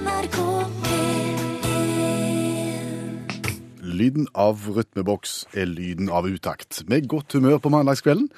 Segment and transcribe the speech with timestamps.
[0.00, 0.36] NRK
[0.82, 1.40] P1
[3.82, 6.88] Lyden av rytmeboks er lyden av utakt.
[6.88, 8.30] Med godt humør på mandagskvelden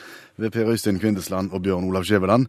[0.42, 2.46] ved Per Øystein Kvindesland og Bjørn Olav Skjæveland.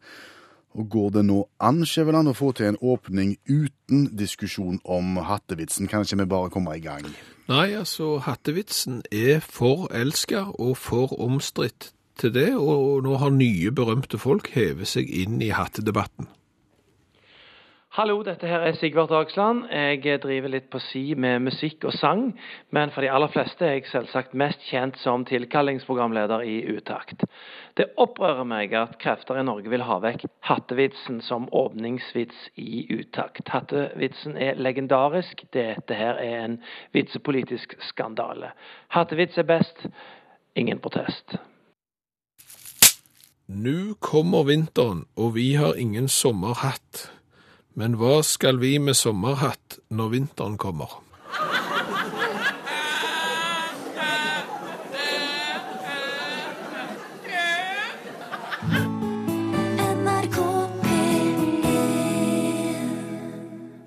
[0.73, 5.87] Og går det nå an, Skjæveland, å få til en åpning uten diskusjon om hattevitsen?
[5.91, 7.05] Kan ikke vi bare komme i gang?
[7.51, 13.69] Nei, altså, hattevitsen er for elska og for omstridt til det, og nå har nye
[13.75, 16.25] berømte folk hevet seg inn i hattedebatten.
[17.93, 19.67] Hallo, dette her er Sigvart Dagsland.
[19.69, 22.23] Jeg driver litt på si med musikk og sang,
[22.73, 27.21] men for de aller fleste er jeg selvsagt mest kjent som tilkallingsprogramleder i Utakt.
[27.77, 33.45] Det opprører meg at krefter i Norge vil ha vekk hattevitsen som åpningsvits i Utakt.
[33.53, 35.45] Hattevitsen er legendarisk.
[35.53, 36.59] Dette her er en
[36.97, 38.55] vitsepolitisk skandale.
[38.97, 39.85] Hattevits er best.
[40.57, 41.37] Ingen protest.
[43.53, 47.11] Nå kommer vinteren, og vi har ingen sommerhatt.
[47.79, 50.99] Men hva skal vi med sommerhatt når vinteren kommer?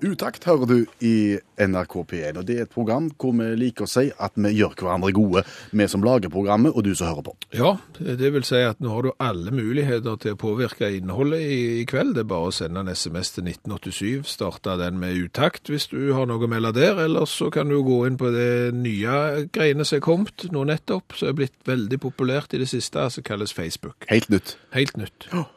[0.01, 3.89] Utakt hører du i NRK P1, og det er et program hvor vi liker å
[3.89, 5.41] si at vi gjør hverandre gode,
[5.73, 7.33] vi som lager programmet, og du som hører på.
[7.57, 11.59] Ja, det vil si at nå har du alle muligheter til å påvirke innholdet i,
[11.81, 12.13] i kveld.
[12.13, 16.13] Det er bare å sende en SMS til 1987, starte den med utakt hvis du
[16.13, 19.87] har noe å melde der, eller så kan du gå inn på det nye greiene
[19.87, 23.55] som er kommet nå nettopp, som er blitt veldig populært i det siste, som kalles
[23.55, 24.05] Facebook.
[24.11, 24.59] Helt nytt.
[24.77, 25.31] Helt nytt.
[25.33, 25.47] Eh,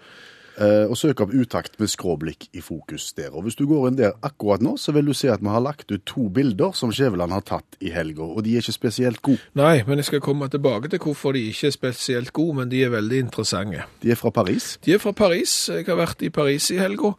[0.61, 3.31] og søk opp utakt med skråblikk i fokus der.
[3.33, 5.63] Og hvis du går inn der akkurat nå, så vil du se at vi har
[5.65, 9.23] lagt ut to bilder som Skjæveland har tatt i helga, og de er ikke spesielt
[9.25, 9.41] gode.
[9.59, 12.85] Nei, men jeg skal komme tilbake til hvorfor de ikke er spesielt gode, men de
[12.85, 13.87] er veldig interessante.
[14.03, 14.75] De er fra Paris.
[14.85, 15.55] De er fra Paris.
[15.73, 17.15] Jeg har vært i Paris i helga.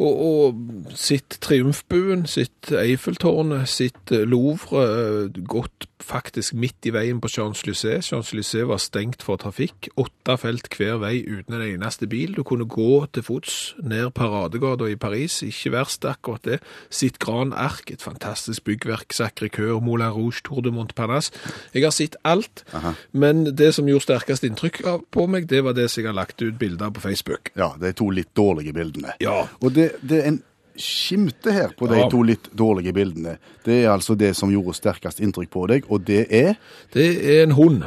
[0.00, 7.20] Og, og sitt Triumfbuen, sitt Eiffeltårnet, sitt eh, Louvre, eh, gått faktisk midt i veien
[7.20, 8.08] på Champs-Élysées.
[8.08, 9.90] Champs-Élysées var stengt for trafikk.
[10.00, 12.32] Åtte felt hver vei uten en eneste bil.
[12.36, 15.42] Du kunne gå til fots ned Paradegata i Paris.
[15.46, 16.60] Ikke verst akkurat det.
[16.88, 19.12] Sitt Gran Arc, et fantastisk byggverk.
[19.12, 21.32] Sacré-Cœur, Moulin Rouge, Tour de Montparnasse.
[21.74, 22.64] Jeg har sett alt,
[23.12, 24.82] men det som gjorde sterkest inntrykk
[25.12, 27.52] på meg, det var det som jeg har lagt ut bilder på Facebook.
[27.58, 29.14] Ja, de to litt dårlige bildene.
[29.20, 29.44] Ja.
[29.60, 30.42] Og det, det er en
[30.80, 32.08] skimte her på de Ja.
[32.08, 33.38] to litt dårlige bildene.
[33.64, 36.54] Det er altså det som gjorde sterkest inntrykk på deg, og det er
[36.94, 37.82] Det er en hund.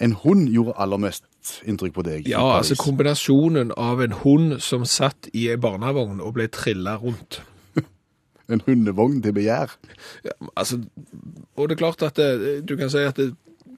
[0.00, 1.24] en hund gjorde aller mest
[1.66, 2.26] inntrykk på deg.
[2.28, 7.40] Ja, altså kombinasjonen av en hund som satt i ei barnevogn og ble trilla rundt.
[8.48, 9.70] En hundevogn til begjær.
[10.24, 10.76] Ja, altså,
[11.56, 13.30] og det er klart at det, du kan si at det,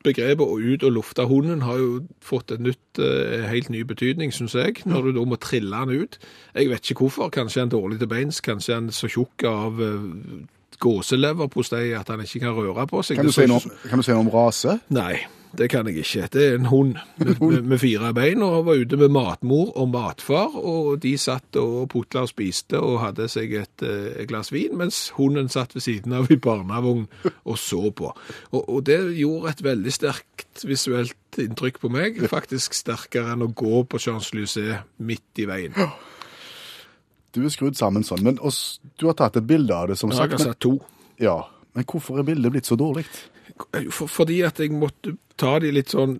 [0.06, 1.90] begrepet å ut og lufte hunden har jo
[2.24, 6.02] fått en nytt, eh, helt ny betydning, syns jeg, når du da må trille den
[6.06, 6.18] ut.
[6.54, 7.32] Jeg vet ikke hvorfor.
[7.34, 10.44] Kanskje han dårlig til beins, kanskje han så tjukk av uh,
[10.82, 13.20] gåseleverpostei at han ikke kan røre på seg.
[13.20, 14.78] Kan du, si noe, kan du si noe om rase?
[14.94, 15.24] Nei,
[15.58, 16.26] det kan jeg ikke.
[16.32, 19.88] Det er en hund med, med, med fire bein, og var ute med matmor og
[19.92, 24.52] matfar, og de satt og putla og spiste og hadde seg et, eh, et glass
[24.54, 27.06] vin, mens hunden satt ved siden av i barnevogn
[27.44, 28.12] og så på.
[28.52, 33.50] Og, og det gjorde et veldig sterkt visuelt inntrykk på meg, faktisk sterkere enn å
[33.52, 35.74] gå på Champs-Élysées midt i veien.
[37.36, 40.08] Du er skrudd sammen sånn, men oss, du har tatt et bilde av det, som
[40.12, 40.32] Jeg sagt.
[40.32, 40.78] har Men, satt to.
[41.20, 41.36] ja,
[41.76, 43.04] men hvorfor er bildet blitt så dårlig?
[43.92, 46.18] Fordi at jeg måtte ta de litt sånn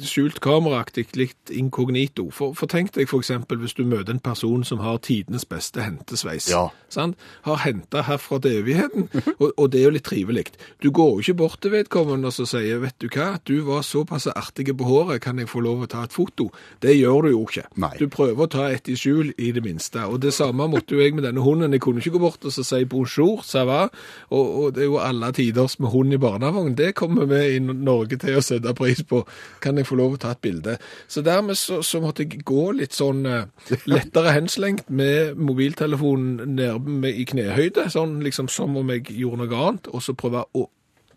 [0.00, 2.28] skjult kameraaktig, litt inkognito.
[2.34, 6.48] For, for tenk deg eksempel hvis du møter en person som har tidenes beste hentesveis.
[6.50, 6.68] Ja.
[6.92, 7.18] Sant?
[7.46, 9.08] Har hentet herfra til evigheten,
[9.42, 10.46] og, og det er jo litt trivelig.
[10.82, 13.84] Du går jo ikke bort til vedkommende og så sier, vet du hva, du var
[13.86, 16.48] såpass artig på håret, kan jeg få lov å ta et foto?
[16.82, 17.66] Det gjør du jo ikke.
[17.82, 17.92] Nei.
[18.00, 21.02] Du prøver å ta et i skjul i det minste, og det samme måtte jo
[21.02, 21.72] jeg med denne hunden.
[21.72, 23.84] Jeg kunne ikke gå bort og så si bonjour, ça va,
[24.30, 26.76] og, og det er jo alle tiders med hund i barnevogn.
[26.78, 29.22] Det kommer vi i Norge til å sette pris på.
[29.62, 30.76] Kan jeg få lov å ta et bilde?
[31.10, 37.12] Så dermed så, så måtte jeg gå litt sånn eh, lettere henslengt med mobiltelefonen nede
[37.12, 40.68] i knehøyde, sånn liksom som om jeg gjorde noe annet, og så prøve å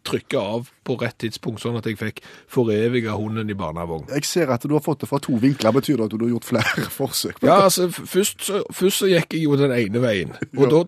[0.06, 2.21] trykke av på rett tidspunkt, sånn at jeg fikk
[2.51, 4.06] foreviga hunden i barnevogn.
[4.13, 5.73] Jeg ser at du har fått det fra to vinkler.
[5.75, 7.41] Betyr det at du har gjort flere forsøk?
[7.45, 10.83] Ja, altså, først så, først så gikk jeg jo den ene veien, og da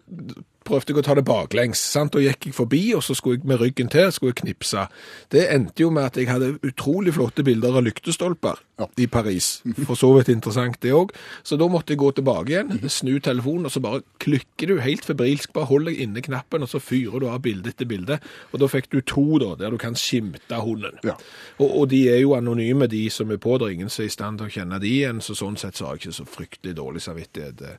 [0.68, 2.14] prøvde jeg å ta det baklengs, sant?
[2.14, 4.88] Da gikk jeg forbi, og så skulle jeg med ryggen til, skulle jeg knipse.
[5.34, 8.67] Det endte jo med at jeg hadde utrolig flotte bilder av lyktestolper
[8.98, 9.62] i Paris.
[9.88, 11.14] For så vidt interessant det òg.
[11.46, 15.06] Så da måtte jeg gå tilbake igjen, snu telefonen, og så bare klikker du helt
[15.08, 15.54] febrilsk.
[15.56, 18.20] Bare hold deg inne knappen, og så fyrer du av bilde etter bilde.
[18.52, 21.00] Og da fikk du to, da, der du kan skimte hunden.
[21.08, 21.18] Ja.
[21.58, 23.58] Og, og de er jo anonyme, de som er på.
[23.58, 25.80] Det er ingen som er i stand til å kjenne de igjen, så sånn sett
[25.80, 27.78] så har jeg ikke så fryktelig dårlig samvittighet eh,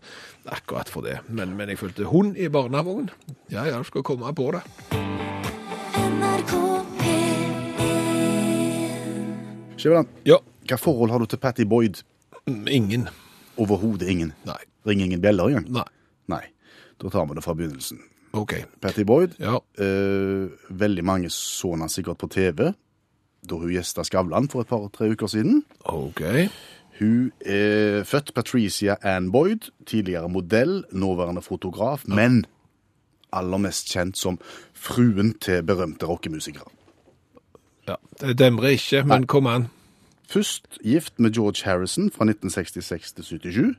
[0.58, 1.20] akkurat for det.
[1.28, 3.10] Men, men jeg følte hund i barnevogn.
[3.54, 4.64] Ja, ja, skal komme på det.
[5.94, 6.54] NRK
[9.78, 10.38] P1 Ja.
[10.68, 12.02] Hva forhold har du til Patty Boyd?
[12.46, 13.08] Mm, Ingen.
[13.58, 14.32] Overhodet ingen.
[14.46, 14.60] Nei.
[14.86, 15.66] Ringer ingen bjeller engang?
[15.72, 15.88] Nei.
[16.28, 16.44] Nei.
[17.02, 17.98] Da tar vi det fra begynnelsen.
[18.38, 18.52] OK.
[18.80, 19.56] Patty Boyd, Ja.
[19.78, 22.72] eh, veldig mange så henne sikkert på TV
[23.48, 25.62] da hun gjesta Skavlan for et par-tre uker siden.
[25.86, 26.20] OK.
[26.98, 32.44] Hun er født Patricia Ann Boyd, tidligere modell, nåværende fotograf, men
[33.32, 34.38] aller mest kjent som
[34.74, 36.66] fruen til berømte rockemusikere.
[37.88, 37.94] Ja.
[38.20, 39.68] Det demrer ikke, men kom an.
[40.28, 43.76] Først gift med George Harrison fra 1966 til 77,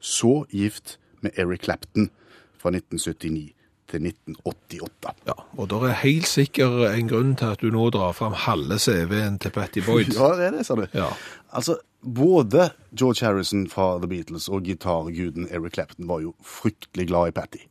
[0.00, 2.10] så gift med Eric Clapton
[2.58, 3.52] fra 1979
[3.92, 5.14] til 1988.
[5.26, 8.78] Ja, og det er helt sikkert en grunn til at du nå drar fram halve
[8.80, 10.14] CV-en til Patty Boyd.
[10.18, 10.86] Ja, det er det, sa du.
[10.94, 11.10] Ja.
[11.52, 17.28] Altså, både George Harrison fra The Beatles og gitarguden Eric Clapton var jo fryktelig glad
[17.28, 17.62] i Patty.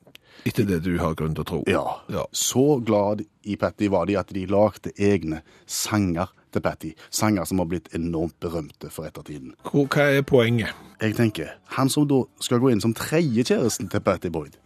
[0.46, 1.64] Etter det du har grunn til å tro.
[1.70, 1.84] Ja.
[2.10, 2.24] Ja.
[2.32, 6.92] Så glad i Patty var de at de lagde egne sanger til Patty.
[7.10, 9.54] Sanger som har blitt enormt berømte for ettertiden.
[9.64, 10.76] Hva er poenget?
[11.02, 14.60] Jeg tenker, han som da skal gå inn som tredjekjæresten til Patty Boyd,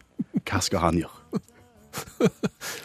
[0.44, 1.40] hva skal han gjøre?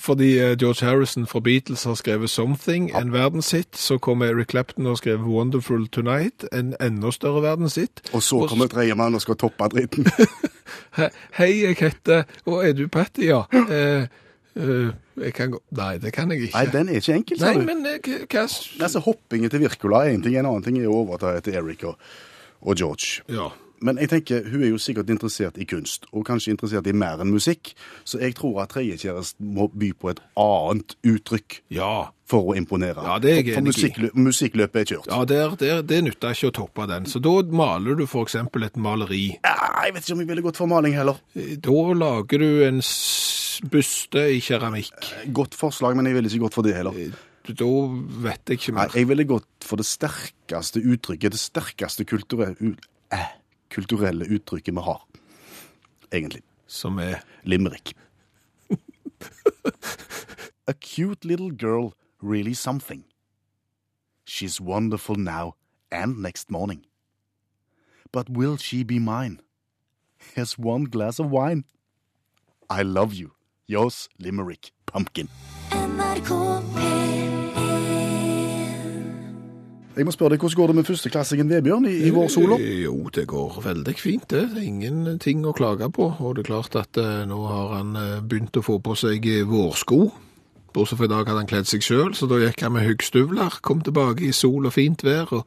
[0.00, 3.76] Fordi eh, George Harrison fra Beatles har skrevet 'Something', en verdenshit.
[3.76, 8.00] Så kommer Eric Clapton og skrevet 'Wonderful Tonight', en enda større verdenshit.
[8.12, 10.06] Og så kommer tredjemann og skal toppe dritten.
[11.38, 13.42] Hei, jeg heter Å, er du Patty, ja?
[13.70, 14.06] Eh,
[14.56, 16.56] eh, jeg kan Nei, det kan jeg ikke.
[16.58, 17.66] Nei, den er ikke enkel, sa Nei, du.
[17.66, 21.00] men eh, hva- Altså, hoppingen til Wirkola er en ting, en annen ting er å
[21.04, 21.96] overta etter Eric og,
[22.62, 23.22] og George.
[23.28, 23.50] Ja.
[23.82, 27.22] Men jeg tenker, hun er jo sikkert interessert i kunst, og kanskje interessert i mer
[27.24, 27.70] enn musikk,
[28.04, 32.10] så jeg tror at tredjekjæresten må by på et annet uttrykk Ja.
[32.28, 33.00] for å imponere.
[33.08, 33.72] Ja, det er jeg for, for enig i.
[33.72, 35.08] musikklø musikklløpet er kjørt.
[35.08, 37.08] Ja, der, der, det nytter ikke å toppe den.
[37.08, 39.38] Så da maler du for eksempel et maleri.
[39.48, 39.56] Ja,
[39.86, 41.16] jeg vet ikke om jeg ville gått for maling heller.
[41.32, 42.82] Da lager du en
[43.70, 45.10] byste i keramikk.
[45.36, 46.96] Godt forslag, men jeg ville ikke gått for det heller.
[47.50, 47.68] Da
[48.24, 48.94] vet jeg ikke Nei, mer.
[48.94, 52.74] jeg ville gått for det sterkeste uttrykket, det sterkeste kulturelle,
[53.12, 53.30] uh,
[53.72, 55.00] kulturelle uttrykket vi har,
[56.12, 56.42] egentlig.
[56.70, 57.94] Som er Limerick.
[60.68, 61.92] A cute little girl,
[62.22, 63.04] really something.
[64.24, 65.54] She's wonderful now
[65.90, 66.84] and next morning.
[68.12, 69.40] But will she be mine?
[70.36, 71.64] Here's one glass of wine.
[72.68, 73.32] I love you.
[73.70, 75.28] Yours, Limerick Pumpkin.
[75.70, 76.30] NRK
[79.96, 82.56] Jeg må spørre deg, Hvordan går det med førsteklassingen Vebjørn i, i vår solo?
[82.58, 84.46] Eh, Jo, det går veldig fint, det.
[84.64, 86.08] Ingenting å klage på.
[86.18, 89.26] Og det er klart at eh, nå har han eh, begynt å få på seg
[89.28, 90.00] eh, vårsko.
[90.74, 93.60] Bortsett fra i dag hadde han kledd seg sjøl, så da gikk han med huggstøvler.
[93.66, 95.30] Kom tilbake i sol og fint vær.
[95.30, 95.46] og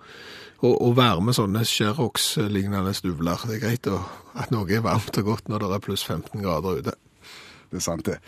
[0.63, 3.41] og, og varme sånne Sherrox-lignende støvler.
[3.49, 3.97] Det er greit å,
[4.39, 6.93] at noe er varmt og godt når det er pluss 15 grader ute.
[7.73, 8.19] Det er sant, det.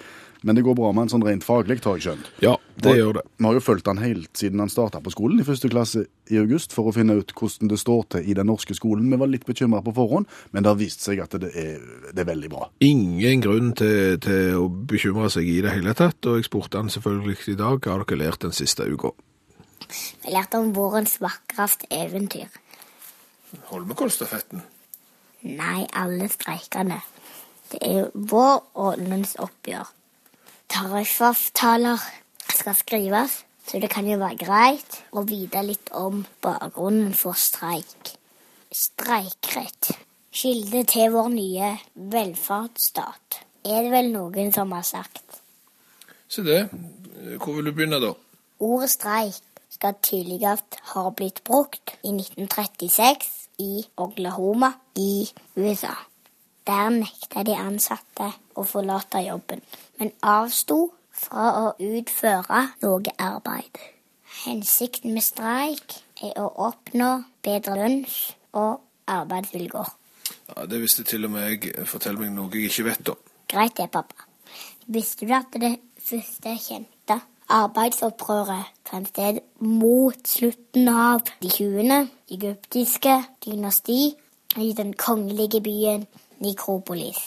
[0.45, 2.27] Men det går bra med han sånn rent faglig, har jeg skjønt.
[2.43, 2.51] Ja,
[2.81, 3.21] det og, gjør det.
[3.37, 6.03] Vi har jo fulgt han helt siden han starta på skolen i første klasse
[6.33, 9.07] i august, for å finne ut hvordan det står til i den norske skolen.
[9.09, 11.81] Vi var litt bekymra på forhånd, men det har vist seg at det er,
[12.11, 12.67] det er veldig bra.
[12.85, 16.93] Ingen grunn til, til å bekymre seg i det hele tatt, og jeg spurte han
[16.93, 19.15] selvfølgelig i dag hva har dere lært den siste uka.
[20.25, 22.49] Vi lærte om vårens vakreste eventyr.
[23.71, 24.61] Holmenkollstafetten.
[25.45, 27.01] Nei, alle streikene.
[27.71, 29.89] Det er vår og lønnsoppgjør.
[30.69, 32.01] Tariffavtaler
[32.55, 38.15] skal skrives, så det kan jo være greit å vite litt om bakgrunnen for streik.
[38.71, 39.93] Streikrett.
[40.35, 43.41] Kilde til vår nye velferdsstat.
[43.65, 45.39] Er det vel noen som har sagt.
[46.27, 46.65] Se det.
[47.39, 48.11] Hvor vil du begynne, da?
[48.59, 49.39] Ordet streik
[49.71, 53.31] skal tidligst ha blitt brukt i 1936
[53.63, 55.95] i Oklahoma i USA.
[56.65, 59.61] Der nekta de ansatte å forlate jobben,
[59.99, 63.77] men avsto fra å utføre noe arbeid.
[64.45, 67.11] Hensikten med streik er å oppnå
[67.45, 69.93] bedre lønns- og arbeidsvilkår.
[70.49, 71.87] Ja, Det visste til og med jeg.
[71.87, 73.13] Fortell meg noe jeg ikke vet, da.
[73.47, 74.25] Greit det, pappa.
[74.87, 82.09] Visste du at det første kjente arbeidsopprøret fant sted mot slutten av de 20.
[82.33, 84.15] egyptiske dynasti
[84.57, 86.07] i den kongelige byen
[86.43, 87.19] Nikropolis?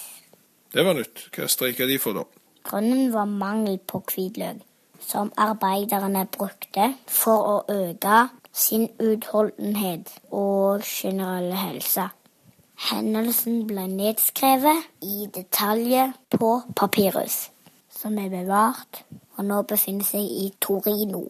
[0.74, 1.28] Det var nytt.
[1.34, 2.24] Hva streika de for, da?
[2.68, 4.60] Grunnen var mangel på hvitløk,
[5.00, 12.08] som arbeiderne brukte for å øke sin utholdenhet og generelle helse.
[12.90, 17.48] Hendelsen ble nedskrevet i detaljer på papirus,
[17.90, 19.02] som er bevart
[19.38, 21.24] og nå befinner seg i Torino.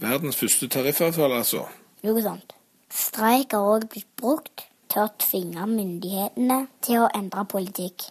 [0.00, 1.66] Verdens første tariffavtale, altså.
[2.06, 2.54] Noe sånt.
[2.90, 8.08] Streik har òg blitt brukt til å tvinge myndighetene til å endre politikk,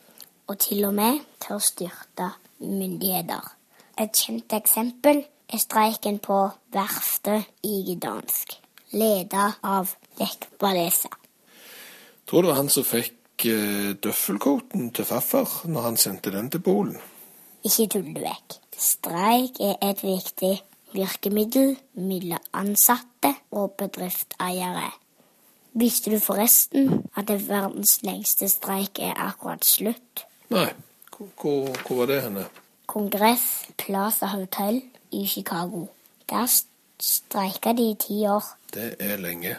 [0.48, 2.31] og til og med til å styrte
[2.63, 3.43] myndigheter.
[4.00, 6.39] Et kjent eksempel er streiken på
[6.74, 8.55] verftet i Gdansk,
[8.95, 11.12] ledet av Lech Walesa.
[12.25, 16.59] Tror det var han som fikk døffelkoten døffelcoaten til farfar når han sendte den til
[16.59, 16.98] Polen.
[17.63, 18.57] Ikke tull det vekk.
[18.79, 20.55] Streik er et viktig
[20.93, 24.91] virkemiddel mellom ansatte og bedriftseiere.
[25.73, 30.25] Visste du forresten at det verdens lengste streik er akkurat slutt?
[30.49, 30.69] Nei,
[31.17, 32.45] hvor, hvor, hvor var det henne?
[32.89, 35.85] Kongress Plaza Hotel i Chicago.
[36.29, 36.47] Der
[36.99, 38.43] streika de i ti år.
[38.73, 39.57] Det er lenge.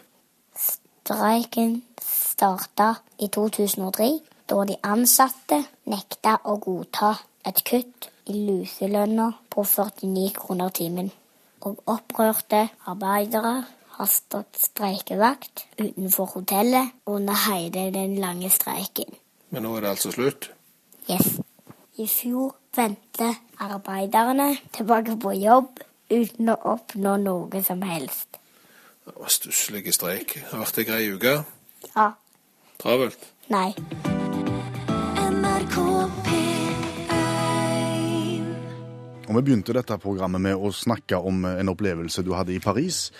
[0.56, 7.14] Streiken starta i 2003, da de ansatte nekta å godta
[7.46, 11.10] et kutt i luselønna på 49 kroner timen.
[11.60, 13.64] Og opprørte arbeidere
[14.00, 19.12] har stått streikevakt utenfor hotellet under hele den lange streiken.
[19.52, 20.48] Men nå er det altså slutt.
[21.10, 21.36] Yes.
[22.00, 28.40] I fjor vendte arbeiderne tilbake på jobb uten å oppnå noe som helst.
[29.04, 30.38] Det var stusslig streik.
[30.38, 31.34] Det har vært ei grei uke.
[31.90, 32.08] Ja.
[32.80, 33.28] Travelt.
[33.52, 33.74] Nei.
[39.28, 43.10] Og vi begynte dette programmet med å snakke om en opplevelse du hadde i Paris,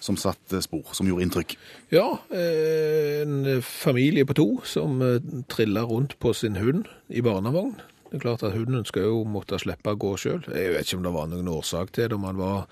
[0.00, 1.56] som satte spor, som gjorde inntrykk.
[1.94, 7.76] Ja, eh, en familie på to som trilla triller rundt på sin hund i barnevogn.
[8.08, 10.46] Det er klart at hunden skal jo måtte slippe å gå sjøl.
[10.48, 12.64] Jeg vet ikke om det var noen årsak til det, om han var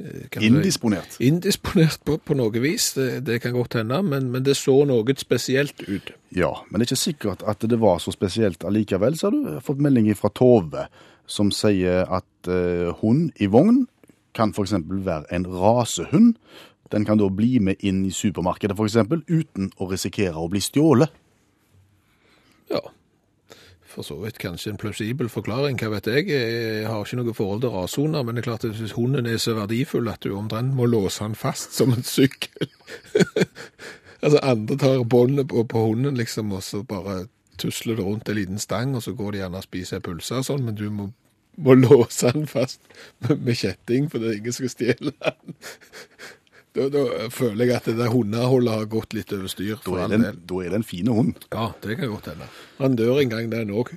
[0.00, 0.30] Indisponert?
[0.30, 1.16] kan si, Indisponert.
[1.20, 5.16] Indisponert på, på noe vis, det, det kan godt hende, men, men det så noe
[5.20, 6.14] spesielt ut.
[6.32, 9.18] Ja, men det er ikke sikkert at det var så spesielt allikevel.
[9.18, 10.86] Så har du fått melding fra Tove,
[11.30, 13.84] som sier at eh, hund i vogn
[14.36, 14.76] kan f.eks.
[14.88, 16.34] være en rasehund.
[16.90, 18.98] Den kan da bli med inn i supermarkedet f.eks.
[19.28, 21.12] uten å risikere å bli stjålet.
[22.70, 22.82] Ja,
[23.90, 26.28] for så vidt kanskje en plausibel forklaring, hva vet jeg.
[26.30, 29.40] Jeg har ikke noe forhold til rasehunder, men det er klart at hvis hunden er
[29.42, 32.70] så verdifull at du omtrent må låse han fast som en sykkel.
[34.22, 37.24] altså andre tar båndet på, på hunden liksom, og så bare
[37.60, 40.48] tusler det rundt en liten stang, og så går de gjerne og spiser pølser og
[40.48, 41.10] sånn, men du må,
[41.64, 42.80] må låse han fast
[43.28, 45.56] med, kjetting, for det er ingen som skal stjele han.
[46.70, 47.00] Da, da
[47.34, 49.80] føler jeg at det der hundeholdet har gått litt over styr.
[49.82, 51.40] Da er det da er det en fin hund.
[51.50, 52.46] Ja, det kan godt hende.
[52.78, 53.90] Han dør en gang, den òg.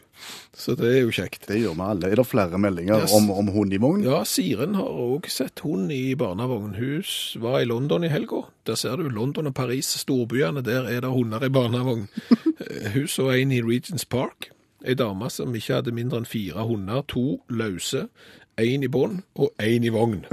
[0.58, 1.46] Så det er jo kjekt.
[1.52, 2.10] Det gjør vi alle.
[2.10, 3.14] Er det flere meldinger Yes.
[3.14, 4.02] om, om hund i vogn?
[4.08, 6.74] Ja, Siren har òg sett hund i barnevogn.
[6.80, 7.06] Hun
[7.46, 8.42] var i London i helga.
[8.66, 10.66] Der ser du London og Paris, storbyene.
[10.66, 12.08] Der er det hunder i barnevogn.
[12.96, 14.50] Hun så en i Regents Park.
[14.84, 17.04] Ei dame som ikke hadde mindre enn fire hunder.
[17.14, 18.08] To løse,
[18.60, 20.26] én i bånd og én i vogn.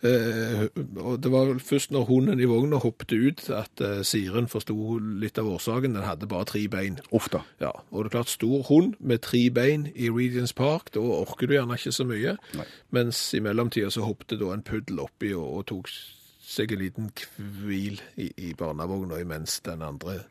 [0.00, 0.62] Eh,
[0.96, 5.38] og Det var først når hunden i vogna hoppet ut at eh, Siren forsto litt
[5.38, 5.92] av årsaken.
[5.92, 6.96] Den hadde bare tre bein.
[7.12, 7.42] Ofte.
[7.60, 11.46] Ja, og det er klart stor hund med tre bein i Regents Park, da orker
[11.46, 12.38] du gjerne ikke så mye.
[12.56, 12.66] Nei.
[12.96, 15.92] Mens i mellomtida så hoppet da en puddel oppi og, og tok
[16.40, 20.22] seg en liten hvil i, i barnevogna imens den andre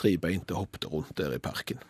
[0.00, 1.84] trebeinte hoppet rundt der i parken.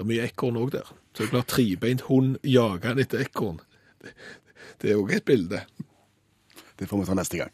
[0.00, 0.86] Det er mye ekorn òg der.
[1.12, 3.58] Så det er klart trebeint hund jager han etter ekorn.
[4.00, 4.14] Det,
[4.80, 5.58] det er òg et bilde.
[6.80, 7.52] Det får vi ta neste gang.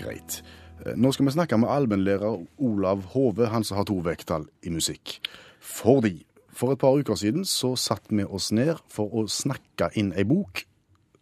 [0.00, 0.38] Greit.
[0.86, 4.72] Eh, Nå skal vi snakke med allmennlærer Olav Hove, han som har to vekttall i
[4.72, 5.18] musikk.
[5.60, 10.14] Fordi for et par uker siden så satte vi oss ned for å snakke inn
[10.16, 10.64] ei bok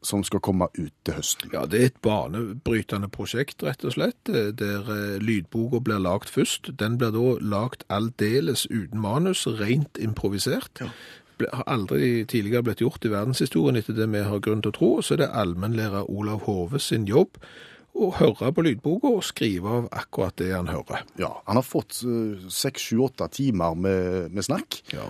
[0.02, 1.50] som skal komme ut til høsten.
[1.52, 6.32] Ja, det er et banebrytende prosjekt, rett og slett, eh, der eh, lydboka blir lagt
[6.32, 6.72] først.
[6.80, 10.84] Den blir da lagt aldeles uten manus, rent improvisert.
[10.84, 10.92] Ja
[11.48, 14.88] har aldri tidligere blitt gjort i verdenshistorien etter det vi har grunn til å tro.
[14.98, 17.38] Og så er det allmennlærer Olav Hove sin jobb
[18.00, 21.04] å høre på lydboka og skrive av akkurat det han hører.
[21.20, 25.08] Ja, Han har fått eh, seks, sju, åtte timer med, med snakk, Ja.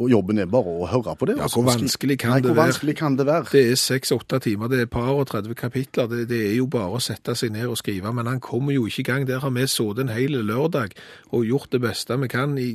[0.00, 1.36] Og jobben er bare å høre på det.
[1.36, 2.70] Ja, hvor vanskelig kan Nei, det hvor være?
[2.72, 3.44] vanskelig kan det være?
[3.52, 6.08] Det er seks-åtte timer, det er par og 30 kapitler.
[6.08, 8.86] Det, det er jo bare å sette seg ned og skrive, men han kommer jo
[8.88, 9.26] ikke i gang.
[9.28, 10.96] Der har vi sittet en hel lørdag
[11.30, 12.70] og gjort det beste vi kan i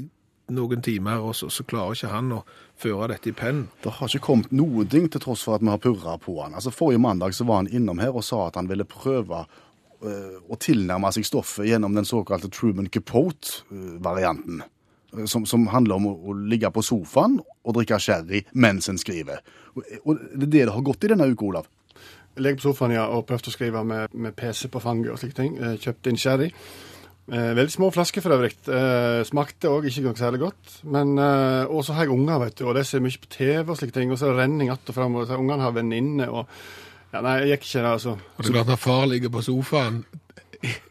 [0.53, 2.43] noen timer, og så, så klarer ikke han å
[2.79, 3.65] føre dette i pennen.
[3.83, 6.55] Det har ikke kommet noen ting til tross for at vi har purra på han.
[6.55, 9.41] Altså Forrige mandag så var han innom her og sa at han ville prøve
[10.05, 14.61] øh, å tilnærme seg stoffet gjennom den såkalte Truman Capote-varianten.
[15.25, 19.41] Som, som handler om å, å ligge på sofaen og drikke sherry mens en skriver.
[19.75, 21.71] Og, og det er det det har gått i denne uka, Olav.
[22.37, 25.17] Jeg ligger på sofaen ja, og prøvde å skrive med, med PC på fanget og
[25.21, 25.57] slike ting.
[25.57, 26.51] Eh, Kjøpte inn sherry.
[27.27, 28.53] Eh, veldig små flasker for øvrig.
[28.71, 30.75] Eh, smakte òg ikke noe særlig godt.
[30.87, 33.71] Men, eh, og så har jeg unger, vet du, og de ser mye på TV
[33.71, 34.11] og slike ting.
[34.11, 36.47] Og så er det renning att og fram, og ungene har venninne og
[37.13, 38.09] ja, Nei, jeg gikk ikke der, altså.
[38.09, 40.05] Og det er klart Når far ligger på sofaen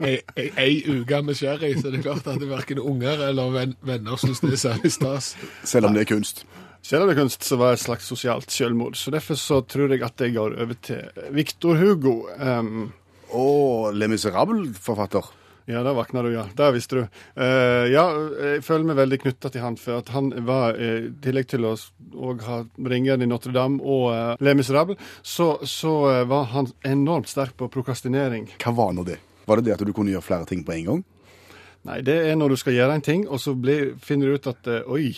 [0.01, 4.43] ei, uke med sherry, så det er klart at verken unger eller ven, venner syns
[4.45, 5.33] det er særlig stas.
[5.65, 6.45] Selv om det er kunst.
[6.87, 8.95] Selv om det er kunst, så var det et slags sosialt selvmord.
[8.95, 12.21] Så derfor så tror jeg at jeg går over til Victor Hugo.
[12.39, 12.93] Um,
[13.35, 15.33] Og Le Miserable-forfatter.
[15.67, 16.45] Ja, der våkna du, ja.
[16.55, 17.01] Det visste du.
[17.35, 18.05] Uh, ja,
[18.39, 21.67] jeg føler meg veldig knytta til han, for at han var, i i tillegg til
[21.67, 21.75] å
[22.47, 24.95] ha Ringeren i Notre-Dame og uh, Le Miserable,
[25.27, 28.47] så, så eh, var han enormt sterk på prokrastinering.
[28.63, 29.19] Hva var nå det?
[29.47, 31.05] Var det det at du kunne gjøre flere ting på en gang?
[31.87, 34.49] Nei, det er når du skal gjøre en ting, og så blir, finner du ut
[34.51, 35.13] at eh, oi,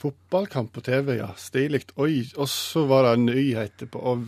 [0.00, 1.82] fotballkamp på TV, ja, stilig.
[2.00, 4.22] Oi, og så var det nyheter på og,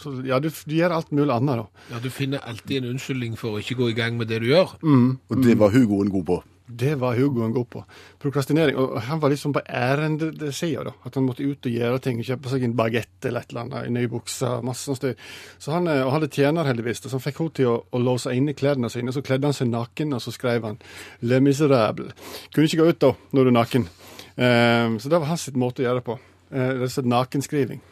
[0.00, 1.84] så, Ja, du, du gjør alt mulig annet, da.
[1.94, 4.50] Ja, Du finner alltid en unnskyldning for å ikke gå i gang med det du
[4.50, 4.74] gjør.
[4.82, 6.40] Og det var Hugoen god på.
[6.66, 7.84] Det var Hugoen god på.
[8.18, 8.76] Prokrastinering.
[8.76, 10.94] Og han var liksom på ærendesida, da.
[11.06, 12.22] At han måtte ut og gjøre ting.
[12.26, 15.14] Kjøpe seg en bagett eller et eller annet, en ny bukse, masse sånt styr.
[15.62, 18.34] Så han eh, og hadde tjener, heldigvis, Så han fikk henne til å, å låse
[18.34, 19.14] inne klærne sine.
[19.14, 20.78] Så kledde han seg naken, og så skrev han
[21.22, 22.12] 'Le miserable'.
[22.54, 23.88] Kunne ikke gå ut da, når du er naken.
[24.36, 26.18] Um, så det var hans måte å gjøre det på.
[26.50, 27.86] Uh, det er sånn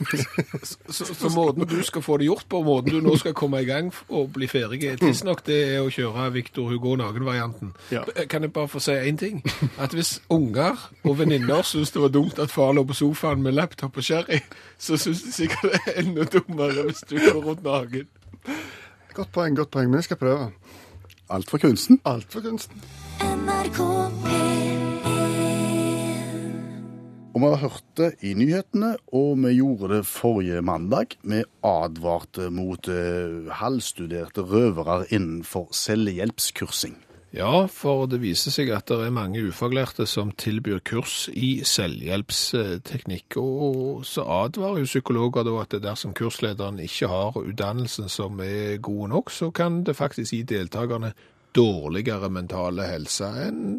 [0.00, 0.64] nakenskriving.
[0.88, 3.68] Så, så måten du skal få det gjort på, måten du nå skal komme i
[3.68, 7.74] gang og bli ferdig, er tidsnok det er å kjøre Victor Hugo Nagen-varianten.
[7.94, 8.04] Ja.
[8.30, 9.42] Kan jeg bare få si én ting?
[9.78, 13.56] At hvis unger og venninner syns det var dumt at far lå på sofaen med
[13.58, 14.40] laptop og sherry,
[14.78, 18.08] så syns de sikkert det er enda dummere hvis du går rundt naken.
[19.14, 19.90] Godt poeng, godt poeng.
[19.90, 20.50] Men jeg skal prøve.
[21.30, 22.00] Alt for kunsten.
[22.04, 22.82] Alt for kunsten.
[23.20, 23.80] NRK
[24.24, 24.67] P1
[27.38, 31.12] Og vi har hørt det i nyhetene, og vi gjorde det forrige mandag.
[31.22, 36.96] Vi advarte mot eh, halvstuderte røvere innenfor selvhjelpskursing.
[37.30, 43.38] Ja, for det viser seg at det er mange ufaglærte som tilbyr kurs i selvhjelpsteknikk.
[43.38, 49.14] Og så advarer jo psykologer da at dersom kurslederen ikke har utdannelsen som er god
[49.14, 51.14] nok, så kan det faktisk gi deltakerne
[51.54, 53.76] dårligere mentale helse enn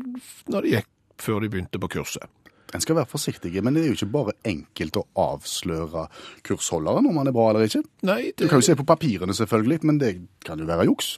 [0.48, 2.38] når de gikk før de begynte på kurset.
[2.74, 6.06] En skal være forsiktig, men det er jo ikke bare enkelt å avsløre
[6.46, 7.82] kursholderen om han er bra eller ikke.
[8.06, 8.43] Nei, det...
[8.43, 10.12] Du kan jo se på papirene selvfølgelig, men det
[10.46, 11.15] kan jo være juks.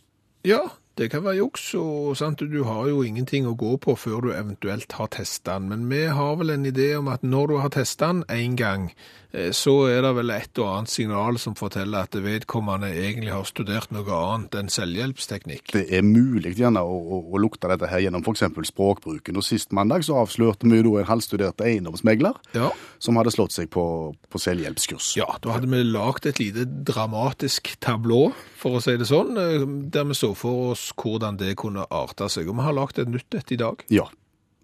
[0.48, 0.64] ja,
[1.00, 4.30] det kan være juks, og sant, du har jo ingenting å gå på før du
[4.36, 5.70] eventuelt har testa den.
[5.72, 8.90] Men vi har vel en idé om at når du har testa den en gang,
[9.32, 13.48] eh, så er det vel et og annet signal som forteller at vedkommende egentlig har
[13.48, 15.72] studert noe annet enn selvhjelpsteknikk.
[15.72, 18.44] Det er mulig gjerne å, å, å lukte dette her gjennom f.eks.
[18.74, 19.40] språkbruken.
[19.40, 22.68] Og Sist mandag så avslørte vi jo en halvstudert eiendomsmegler Ja.
[23.00, 23.86] som hadde slått seg på,
[24.30, 25.14] på selvhjelpskurs.
[25.18, 29.66] Ja, da hadde vi lagt et lite dramatisk tablå, for å si det sånn, eh,
[29.90, 32.50] der vi så for oss hvordan det kunne arte seg.
[32.50, 33.86] Og vi har lagt et nytt et i dag.
[33.94, 34.08] Ja.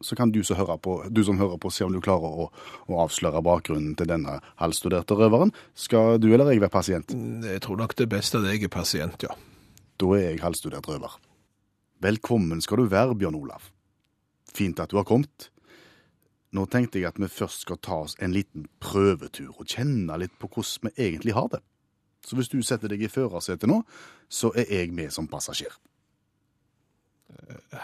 [0.01, 2.49] Så kan du som hører på, du som hører på se om du klarer å,
[2.85, 5.53] å avsløre bakgrunnen til denne halvstuderte røveren.
[5.73, 7.13] Skal du eller jeg være pasient?
[7.47, 9.33] Jeg tror nok det er best at jeg er pasient, ja.
[9.97, 11.17] Da er jeg halvstudert røver.
[12.05, 13.71] Velkommen skal du være, Bjørn Olav.
[14.53, 15.49] Fint at du har kommet.
[16.53, 20.37] Nå tenkte jeg at vi først skal ta oss en liten prøvetur og kjenne litt
[20.37, 21.63] på hvordan vi egentlig har det.
[22.27, 23.81] Så hvis du setter deg i førersetet nå,
[24.29, 25.73] så er jeg med som passasjer.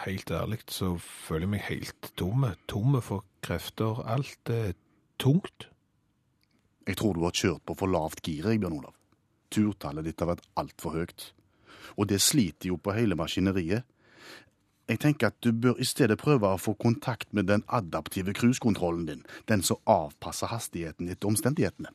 [0.04, 2.54] Helt ærlig så føler jeg meg helt tomme.
[2.70, 4.00] Tomme for krefter.
[4.08, 4.74] Alt er
[5.20, 5.68] tungt.
[6.86, 8.94] Jeg tror du har kjørt på for lavt gir, Bjørn Olav.
[9.52, 11.30] Turtallet ditt har vært altfor høyt.
[11.96, 13.84] Og det sliter jo på hele maskineriet.
[14.88, 19.06] Jeg tenker at du bør i stedet prøve å få kontakt med den adaptive cruisekontrollen
[19.08, 21.92] din, den som avpasser hastigheten etter omstendighetene.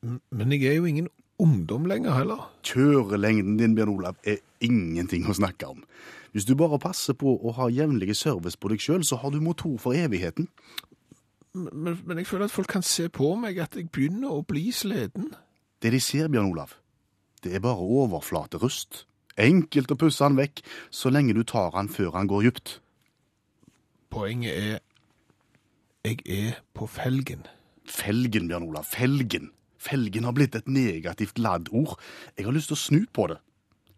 [0.00, 2.48] Men jeg er jo ingen ungdom lenger heller.
[2.66, 5.84] Kjørelengden din, Bjørn Olav, er ingenting å snakke om.
[6.34, 9.40] Hvis du bare passer på å ha jevnlig service på deg sjøl, så har du
[9.42, 10.50] motor for evigheten.
[11.54, 14.68] Men, men jeg føler at folk kan se på meg at jeg begynner å bli
[14.74, 15.32] sliten.
[15.82, 16.74] Det de ser, Bjørn Olav,
[17.42, 19.04] det er bare overflaterust.
[19.38, 22.78] Enkelt å pusse han vekk, så lenge du tar han før han går djupt.
[24.10, 24.78] Poenget er
[26.06, 27.42] jeg er på felgen.
[27.88, 29.50] Felgen, Bjørn Olav, felgen.
[29.78, 31.96] Felgen har blitt et negativt ladd ord.
[32.36, 33.38] Jeg har lyst til å snu på det.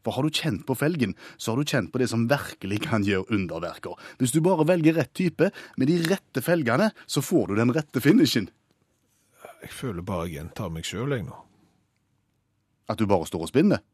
[0.04, 3.04] For har du kjent på felgen, så har du kjent på det som virkelig kan
[3.04, 3.98] gjøre underverker.
[4.20, 8.00] Hvis du bare velger rett type, med de rette felgene, så får du den rette
[8.00, 8.48] finishen.
[9.60, 11.36] Jeg føler bare jeg gjentar meg sjøl, jeg nå.
[12.88, 13.84] At du bare står og spinner.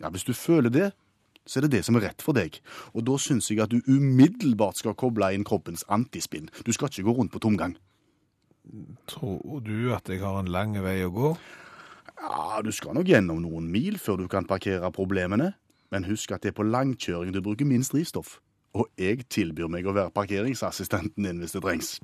[0.00, 0.90] Ja, hvis du føler det,
[1.46, 2.56] så er det det som er rett for deg.
[2.96, 6.48] Og da syns jeg at du umiddelbart skal koble inn kroppens antispinn.
[6.64, 7.76] Du skal ikke gå rundt på tomgang.
[9.10, 11.32] Tror du at jeg har en lang vei å gå?
[12.22, 15.52] Ja, du skal nok gjennom noen mil før du kan parkere problemene.
[15.92, 18.38] Men husk at det er på langkjøring du bruker minst drivstoff.
[18.78, 21.96] Og jeg tilbyr meg å være parkeringsassistenten din hvis det trengs.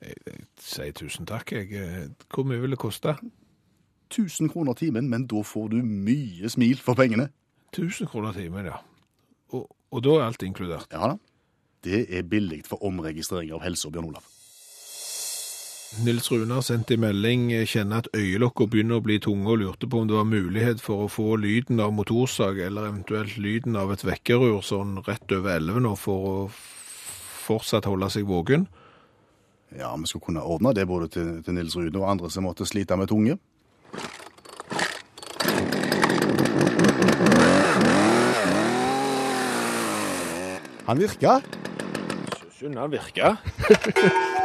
[0.00, 1.52] Jeg sier tusen takk.
[1.52, 3.16] Jeg, eh, hvor mye vil det koste?
[4.12, 7.28] 1000 kroner timen, men da får du mye smil for pengene.
[7.74, 8.78] 1000 kroner timen, ja.
[9.52, 10.88] Og, og da er alt inkludert.
[10.92, 11.18] Ja da.
[11.84, 14.24] Det er billig for omregistrering av helse, Bjørn Olav.
[15.94, 19.60] Nils Rune har sendt en melding, kjenne kjenner at øyelokka begynner å bli tunge og
[19.60, 23.78] lurte på om det var mulighet for å få lyden av motorsag, eller eventuelt lyden
[23.78, 26.34] av et vekkerur sånn rett over elven nå for å
[27.46, 28.66] fortsatt holde seg våken.
[29.78, 32.66] Ja, vi skulle kunne ordne det både til, til Nils Rune og andre som måtte
[32.66, 33.38] slite med tunge.
[40.86, 41.40] Han virka.
[42.60, 43.36] hun han virka.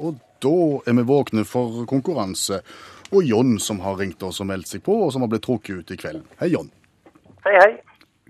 [0.00, 0.56] Og da
[0.88, 2.62] er vi våkne for konkurranse.
[3.10, 5.82] Og John som har ringt oss og meldt seg på, og som har blitt trukket
[5.82, 6.26] ut i kvelden.
[6.40, 6.70] Hei, John.
[7.44, 7.72] Hei, hei.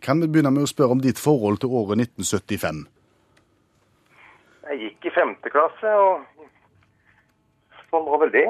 [0.01, 2.87] Kan vi begynne med å spørre om ditt forhold til året 1975?
[4.71, 8.47] Jeg gikk i femte klasse, og sånn var vel det.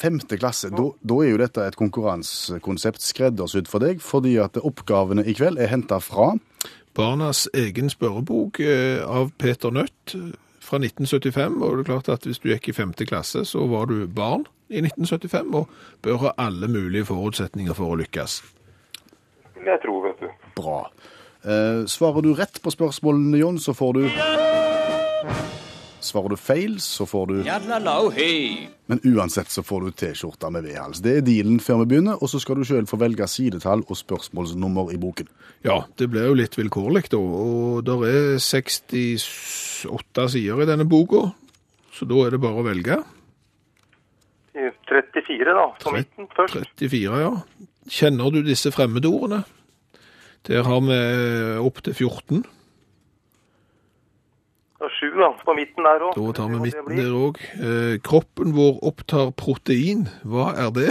[0.00, 5.24] Femte klasse, da, da er jo dette et konkurransekonsept skreddersydd for deg, fordi at oppgavene
[5.26, 6.34] i kveld er henta fra
[6.96, 10.14] Barnas egen spørrebok eh, av Peter Nødt
[10.70, 13.90] fra 1975, og det er klart at hvis du gikk i femte klasse, så var
[13.90, 15.68] du barn i 1975, og
[16.02, 18.40] bør ha alle mulige forutsetninger for å lykkes.
[19.60, 20.46] Jeg tror, vet du.
[20.56, 20.78] Bra.
[21.44, 24.02] Eh, svarer du rett på spørsmålene, Jon, så får du
[26.00, 27.34] Svarer du feil, så får du
[28.88, 31.02] Men uansett så får du T-skjorta med V-hals.
[31.04, 33.98] Det er dealen før vi begynner, og så skal du sjøl få velge sidetall og
[34.00, 35.28] spørsmålsnummer i boken.
[35.66, 41.28] Ja, det blir jo litt vilkårlig da, og det er 68 sider i denne boka,
[41.92, 43.02] så da er det bare å velge.
[44.90, 45.66] 34, da.
[45.84, 46.56] På midten først.
[46.80, 47.34] 34, ja.
[47.90, 49.44] Kjenner du disse fremmedordene?
[50.48, 50.98] Der har vi
[51.60, 52.44] opp til 14.
[55.00, 55.30] Sju, da.
[55.46, 56.12] På midten der òg.
[56.18, 57.38] Da tar vi midten der òg.
[57.56, 60.06] Eh, kroppen vår opptar protein.
[60.28, 60.90] Hva er det?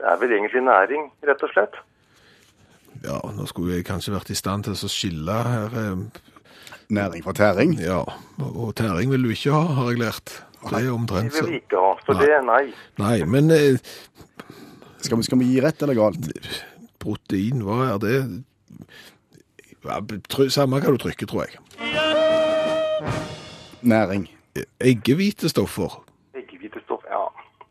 [0.00, 1.74] Det er vel egentlig næring, rett og slett.
[3.04, 5.76] Ja, nå skulle jeg kanskje vært i stand til å skille her.
[5.76, 6.26] eh,
[6.90, 7.76] Næring for tæring.
[7.78, 8.00] Ja,
[8.40, 10.32] og tæring vil du ikke ha, har jeg lært.
[10.64, 11.44] Det er Det omtrent så.
[11.44, 11.92] vil vi ikke ha.
[12.06, 12.24] Så Nei.
[12.26, 12.64] det, nei.
[12.98, 13.76] Nei, men eh,
[15.00, 16.26] Skal vi, skal vi gi rett eller galt?
[17.00, 18.16] protein, hva er det?
[19.84, 20.00] Ja,
[20.52, 21.56] Samme hva du trykker, tror jeg.
[23.82, 24.28] Næring.
[24.80, 26.04] Eggehvitestoffer.
[26.34, 27.22] Eggehvitestoff, ja.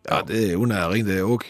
[0.09, 1.43] Ja, det er jo næring, det òg.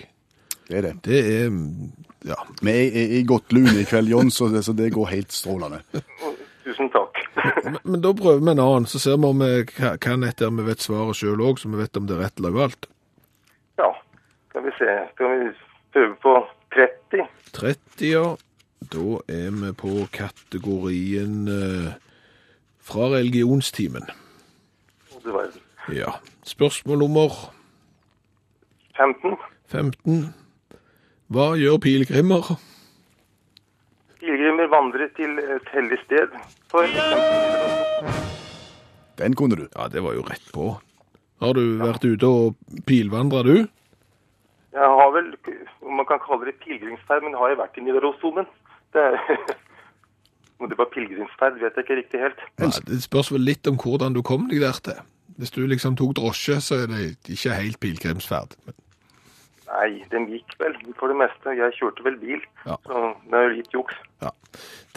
[0.67, 0.93] Det er det.
[1.05, 1.91] Det er mm,
[2.25, 2.35] Ja.
[2.61, 5.31] Vi er i- i godt lune i kveld, John, så det, så det går helt
[5.31, 5.79] strålende.
[6.65, 7.15] Tusen takk.
[7.63, 9.63] Men, men da prøver vi en annen, så ser vi om vi
[10.01, 12.37] kan et der vi vet svaret sjøl òg, så vi vet om det er rett
[12.39, 12.89] eller galt.
[13.79, 13.87] Ja,
[14.49, 14.97] skal vi se.
[15.13, 15.47] Skal vi
[15.93, 16.35] prøve på
[16.75, 17.25] 30?
[17.53, 18.35] 30, ja.
[18.91, 21.93] Da er vi på kategorien eh,
[22.89, 24.09] fra religionstimen.
[25.15, 25.61] Og Du verden.
[25.93, 26.11] Ja.
[26.43, 27.29] Spørsmål nummer
[28.97, 29.37] 15.
[29.71, 30.33] 15.
[31.29, 32.55] Hva gjør pilegrimer?
[34.19, 36.33] Pilegrimer vandrer til et hellig sted.
[36.71, 36.85] For
[39.19, 39.67] Den kunne du.
[39.75, 40.71] Ja, det var jo rett på.
[41.39, 42.55] Har du vært ute og
[42.87, 43.67] pilvandra, du?
[44.73, 45.31] Jeg har vel,
[45.81, 48.47] om man kan kalle det pilegrimsferd, men har jeg vært i Nidarosdomen?
[48.93, 49.17] Det er,
[50.59, 52.41] om det var pilegrimsferd, vet jeg ikke riktig helt.
[52.59, 54.99] Nei, det spørs vel litt om hvordan du kom deg der til.
[55.39, 58.57] Hvis du liksom tok drosje, så er det ikke helt pilegrimsferd.
[58.67, 58.75] Men
[59.69, 61.51] Nei, den gikk vel for det meste.
[61.53, 62.75] Jeg kjørte vel bil, Ja.
[62.87, 63.99] så det er jo litt juks.
[64.23, 64.31] Ja,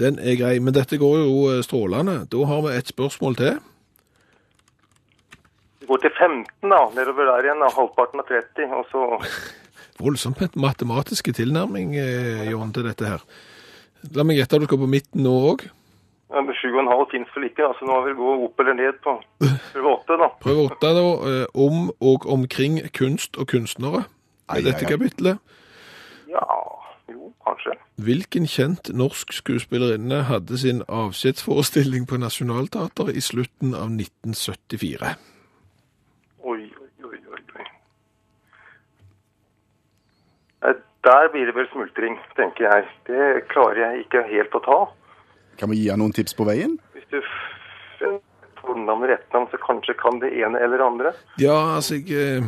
[0.00, 0.54] den er grei.
[0.64, 2.22] Men dette går jo eh, strålende.
[2.32, 3.58] Da har vi et spørsmål til.
[5.82, 9.02] Vi går til 15 da, nedover der igjen, da, halvparten av 30, og så
[10.02, 13.20] Voldsomt matematiske tilnærming, eh, Jon, til dette her.
[14.16, 15.62] La meg gjette, du skal på midten nå òg.
[16.32, 19.14] ja, en 7,5 fins vel ikke, altså nå vil vi gå opp eller ned på
[19.72, 20.28] prøve 8 da.
[20.44, 21.04] Prøve åtte, da.
[21.30, 24.04] eh, Om og omkring kunst og kunstnere.
[24.52, 25.38] I dette kapitlet.
[26.28, 26.42] Ja,
[27.08, 27.76] jo, kanskje.
[28.02, 35.14] Hvilken kjent norsk skuespillerinne hadde sin avskjedsforestilling på Nationaltheatret i slutten av 1974?
[36.42, 37.66] Oi, oi, oi, oi, oi.
[40.64, 42.84] Nei, Der blir det vel smultring, tenker jeg.
[43.08, 44.78] Det klarer jeg ikke helt å ta.
[45.58, 46.76] Kan vi gi han noen tips på veien?
[46.94, 47.18] Hvis du
[48.62, 51.12] fornavn og rettnavn, så kanskje kan det ene eller andre.
[51.42, 52.44] Ja, altså jeg eh,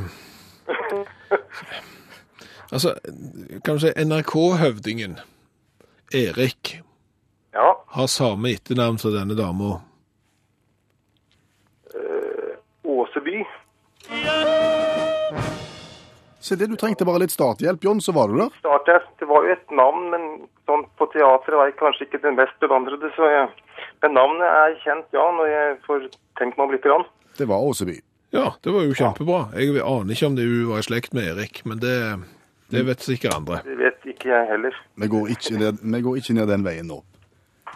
[2.72, 2.94] Altså,
[3.66, 5.18] kanskje NRK-høvdingen
[6.14, 6.80] Erik
[7.54, 7.68] Ja.
[7.86, 9.76] har samme etternavn som denne dama.
[16.44, 18.50] Se det, du trengte bare litt starthjelp, John, så var du der.
[18.60, 20.24] Starthjelp det var jo et navn, men
[20.68, 23.46] sånn på teatret var jeg kanskje ikke den mest bevandrede, så jeg,
[24.04, 26.02] men navnet er kjent, ja, når jeg får
[26.40, 26.84] tenkt meg om litt.
[26.84, 27.06] Grann.
[27.38, 27.96] Det var Åseby.
[28.34, 29.40] Ja, det var jo kjempebra.
[29.56, 31.96] Jeg aner ikke om det hun var i slekt med Erik, men det,
[32.74, 33.60] det vet sikkert andre.
[33.64, 34.76] Det vet ikke jeg heller.
[35.00, 36.98] Vi går ikke ned, vi går ikke ned den veien nå.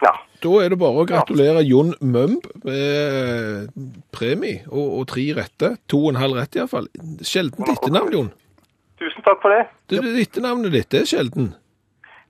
[0.03, 0.13] Ja.
[0.45, 3.73] Da er det bare å gratulere Jon Mømb med
[4.15, 5.73] premie og, og tre rette.
[5.91, 6.91] To og en halv rett iallfall.
[7.27, 8.31] Sjelden etternavn, Jon.
[9.29, 9.65] Takk for det.
[9.93, 11.51] Det, det etternavnet ditt det er sjelden.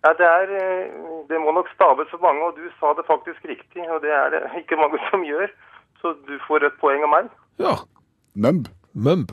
[0.07, 3.45] Ja, det er, eh, det må nok staves for mange, og du sa det faktisk
[3.51, 5.51] riktig, og det er det ikke mange som gjør.
[6.03, 7.31] Så du får et poeng av meg.
[7.63, 7.77] Ja.
[8.39, 8.69] Mømb.
[8.95, 9.33] Mømb.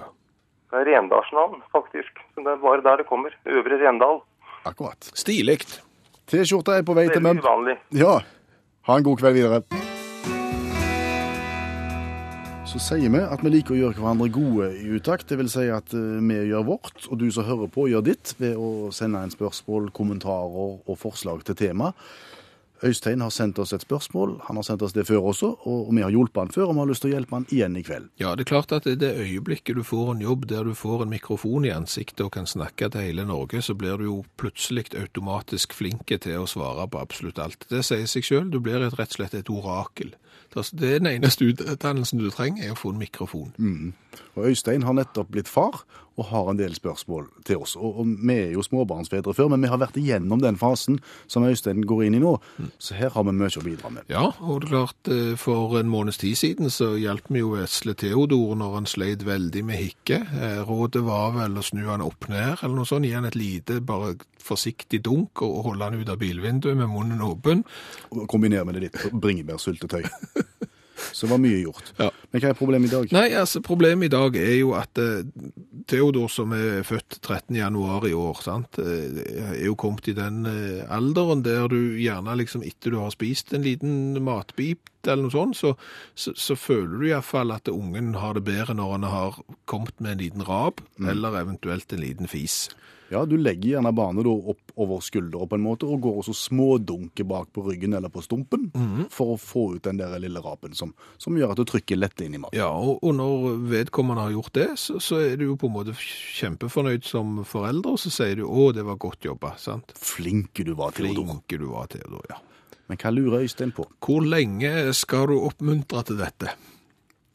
[0.73, 2.21] Det er Rendalsnavn, faktisk.
[2.34, 3.34] Så det er bare der det kommer.
[3.45, 4.23] Øvre Rendal.
[4.65, 5.12] Akkurat.
[5.13, 5.60] Stilig.
[6.25, 7.45] T-skjorta er på vei til Veldig Mømb.
[7.45, 7.78] uvanlig.
[7.93, 8.17] Ja.
[8.89, 9.62] Ha en god kveld videre.
[12.76, 15.30] Så sier vi at vi liker å gjøre hverandre gode i utakt.
[15.30, 18.34] Det vil si at eh, vi gjør vårt, og du som hører på, gjør ditt
[18.36, 21.94] ved å sende en spørsmål, kommentarer og forslag til tema.
[22.84, 24.40] Øystein har sendt oss et spørsmål.
[24.48, 26.80] Han har sendt oss det før også, og vi har hjulpet han før, og vi
[26.80, 28.10] har lyst til å hjelpe han igjen i kveld.
[28.20, 31.06] Ja, det er klart at i det øyeblikket du får en jobb der du får
[31.06, 34.90] en mikrofon i ansiktet og kan snakke til hele Norge, så blir du jo plutselig
[35.00, 37.68] automatisk flinke til å svare på absolutt alt.
[37.70, 40.14] Det sier seg selv, du blir rett og slett et orakel.
[40.56, 43.52] Det er den eneste utdannelsen du trenger, er å få en mikrofon.
[44.36, 45.84] Og Øystein har nettopp blitt far
[46.15, 47.75] og har en del spørsmål til oss.
[47.75, 50.99] Og, og vi er jo småbarnsfedre før, men vi har vært igjennom den fasen
[51.32, 52.36] som Øystein går inn i nå,
[52.80, 54.08] så her har vi mye å bidra med.
[54.12, 57.56] Ja, og det er klart, eh, for en måneds tid siden så hjalp vi jo
[57.56, 60.21] vesle Theodor når han sleit veldig med hikke.
[60.39, 63.39] Eh, Rådet var vel å snu han opp ned, eller noe sånt, gi han et
[63.39, 67.65] lite, bare forsiktig dunk og holde han ut av bilvinduet med munnen åpen.
[68.13, 70.06] Og kombinere med det litt bringebærsyltetøy.
[70.95, 71.91] Så var mye gjort.
[71.99, 72.10] Ja.
[72.31, 73.13] Men hva er problemet i dag?
[73.15, 75.27] Nei, altså problemet i dag er jo at eh,
[75.89, 77.55] Theodor som er født 13.
[77.58, 79.21] januar i år, sant, eh,
[79.55, 83.53] er jo kommet i den eh, alderen der du gjerne liksom etter du har spist
[83.55, 85.75] en liten matbit eller noe sånt, så,
[86.17, 89.38] så, så føler du i hvert fall at ungen har det bedre når han har
[89.69, 92.63] kommet med en liten rab, eller eventuelt en liten fis.
[93.13, 96.34] Ja, du legger gjerne barnet da opp over skuldra på en måte, og går også
[96.39, 98.68] smådunker bak på ryggen eller på stumpen,
[99.13, 102.26] for å få ut den der lille rapen som, som gjør at du trykker lett
[102.26, 102.58] inn i magen.
[102.58, 105.78] Ja, og, og når vedkommende har gjort det, så, så er du jo på en
[105.78, 109.94] måte kjempefornøyd som forelder, og så sier du, å, det var godt jobba, sant?
[110.00, 111.22] Flinke du var, Theodor.
[111.22, 112.41] Flinke du var, Theodor, ja.
[112.89, 113.88] Men hva lurer Øystein på?
[114.06, 116.52] Hvor lenge skal du oppmuntre til dette?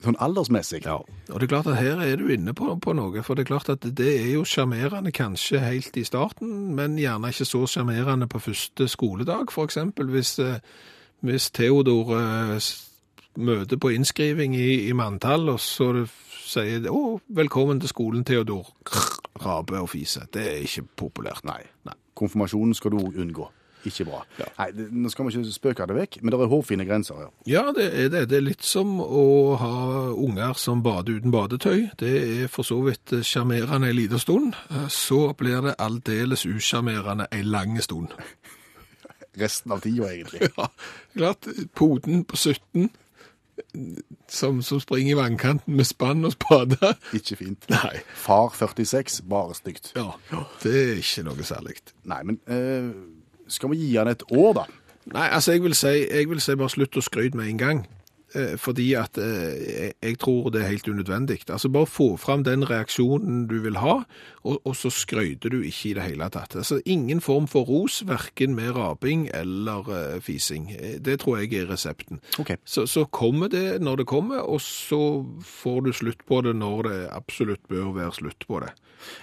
[0.01, 0.81] Sånn aldersmessig?
[0.87, 0.97] Ja.
[1.29, 3.51] Og det er klart at her er du inne på, på noe, for det er
[3.51, 8.29] klart at det er jo sjarmerende kanskje helt i starten, men gjerne ikke så sjarmerende
[8.31, 10.63] på første skoledag, eksempel hvis, eh,
[11.21, 12.71] hvis Theodor eh,
[13.37, 16.09] møter på innskriving i, i manntall, og så det
[16.51, 18.73] sier å, velkommen til skolen, Theodor,
[19.45, 20.25] rabe og fise.
[20.33, 21.45] Det er ikke populært.
[21.45, 21.61] Nei.
[22.17, 23.47] Konfirmasjonen skal du unngå.
[23.89, 24.21] Ikke bra.
[24.59, 27.31] Nei, det, Nå skal vi ikke spøke det vekk, men det er hårfine grenser her.
[27.49, 28.25] Ja, det er det.
[28.31, 29.25] Det er litt som å
[29.61, 29.75] ha
[30.13, 31.89] unger som bader uten badetøy.
[32.01, 32.15] Det
[32.45, 34.59] er for så vidt sjarmerende en liten stund.
[34.93, 38.13] Så blir det aldeles usjarmerende en lang stund.
[39.41, 40.51] Resten av tida, egentlig.
[40.59, 40.69] Ja,
[41.15, 41.49] klart.
[41.75, 42.91] Poden på 17
[44.29, 46.95] som, som springer i vannkanten med spann og spade.
[47.17, 47.67] Ikke fint.
[47.71, 48.01] Nei.
[48.17, 49.93] Far 46, bare stygt.
[49.97, 50.15] Ja,
[50.63, 51.77] det er ikke noe særlig.
[52.09, 52.89] Nei, men eh,
[53.51, 54.67] skal vi gi han et år, da?
[55.11, 57.81] Nei, altså jeg vil si, jeg vil si bare slutt å skryte med en gang.
[58.35, 61.41] Eh, fordi at eh, jeg, tror det er helt unødvendig.
[61.51, 64.05] Altså bare få fram den reaksjonen du vil ha,
[64.43, 66.55] og, og så skryter du ikke i det hele tatt.
[66.57, 70.71] Altså ingen form for ros, hverken med raping eller eh, fising.
[70.79, 72.21] Eh, Det tror jeg er resepten.
[72.39, 72.57] Okay.
[72.65, 76.83] Så, så kommer det når det kommer, og så får du slutt på det når
[76.83, 78.71] det absolutt bør være slutt på det.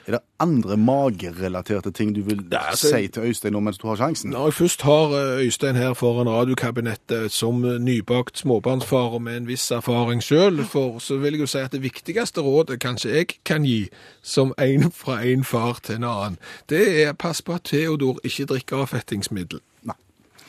[0.08, 3.88] Er det andre magerelaterte ting du vil er, altså- si til Øystein nå mens du
[3.88, 4.32] har sjansen?
[4.32, 9.38] Når jeg først har eh, Øystein her foran radiokabinettet som eh, nybakt småbarnsfar og med
[9.38, 10.24] en viss erfaring
[10.66, 13.90] for så vil jeg jo si at det viktigste rådet kanskje jeg kan gi
[14.22, 16.38] som en fra en far til en annen,
[16.70, 19.60] det er pass på at Theodor ikke drikker avfettingsmiddel.
[19.84, 19.96] Nei.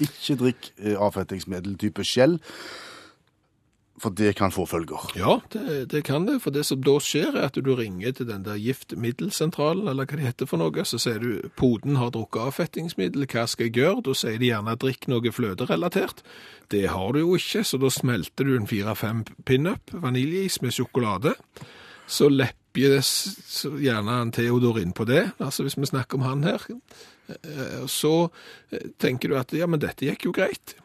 [0.00, 2.38] Ikke drikk eh, avfettingsmiddel type skjell,
[4.02, 5.08] for det kan få følger.
[5.18, 8.28] Ja, det, det kan det, for det som da skjer er at du ringer til
[8.28, 12.48] den der giftmiddelsentralen, eller hva det heter for noe, så sier du poden har drukket
[12.50, 14.04] avfettingsmiddel, hva skal jeg gjøre?
[14.08, 16.22] Da sier de gjerne drikk noe fløterelatert.
[16.70, 21.34] Det har du jo ikke, så da smelter du en fire-fem pinup vaniljeis med sjokolade.
[22.08, 23.02] Så lepper
[23.82, 26.62] gjerne en Theodor inn på det, altså hvis vi snakker om han her.
[27.28, 28.30] Eh, Så
[28.70, 30.76] eh, tenker du at ja, men dette gikk jo greit.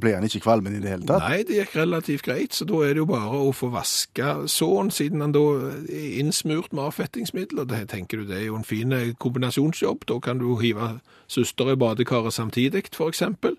[0.00, 1.22] Ble han ikke kvalmen i det hele tatt?
[1.26, 4.90] Nei, det gikk relativt greit, så da er det jo bare å få vaska sånn,
[4.94, 5.42] siden han da
[5.84, 10.06] er innsmurt med avfettingsmiddel, og det tenker du det er jo en fin eh, kombinasjonsjobb.
[10.10, 10.96] Da kan du hive
[11.30, 13.56] søster i badekaret samtidig, for eksempel.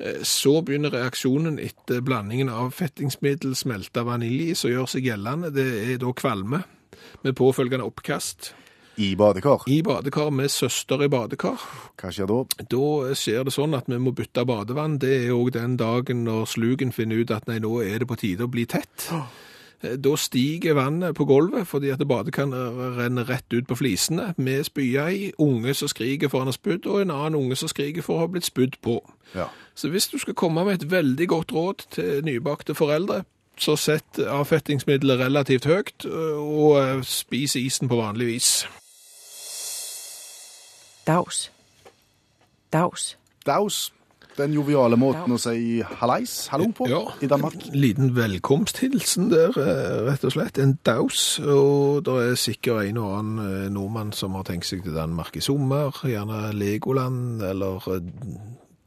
[0.00, 5.52] Eh, Så begynner reaksjonen etter blandingen av fettingsmiddel, smelta vanilje, som gjør seg gjeldende.
[5.54, 6.62] Det er da kvalme,
[7.22, 8.54] med påfølgende oppkast.
[8.98, 9.62] I badekar?
[9.70, 11.60] I badekar med søster i badekar.
[12.00, 12.40] Hva skjer da?
[12.70, 14.98] Da skjer det sånn at vi må bytte badevann.
[15.00, 18.18] Det er òg den dagen når slugen finner ut at nei, nå er det på
[18.20, 19.06] tide å bli tett.
[19.80, 24.34] Eh, Da stiger vannet på gulvet fordi at badekaret renner rett ut på flisene.
[24.36, 27.68] Med spya i, unge som skriker for han har spydd, og en annen unge som
[27.72, 28.98] skriker for å ha blitt spydd på.
[29.34, 29.48] Ja.
[29.74, 33.22] Så hvis du skal komme med et veldig godt råd til nybakte foreldre,
[33.60, 38.52] så sett avfettingsmiddelet relativt høyt, og eh, spis isen på vanlig vis.
[41.06, 41.50] Dags.
[42.72, 43.16] Daus.
[43.46, 43.92] Daus.
[44.38, 47.56] Den joviale måten å si hallais, hallo på Ja, i Danmark.
[47.66, 50.58] En liten velkomsthilsen der, eh, rett og slett.
[50.58, 51.40] En daus.
[51.40, 55.36] Og det er sikkert en og annen eh, nordmann som har tenkt seg til Danmark
[55.36, 55.90] i sommer.
[56.04, 58.00] Gjerne Legoland eller eh,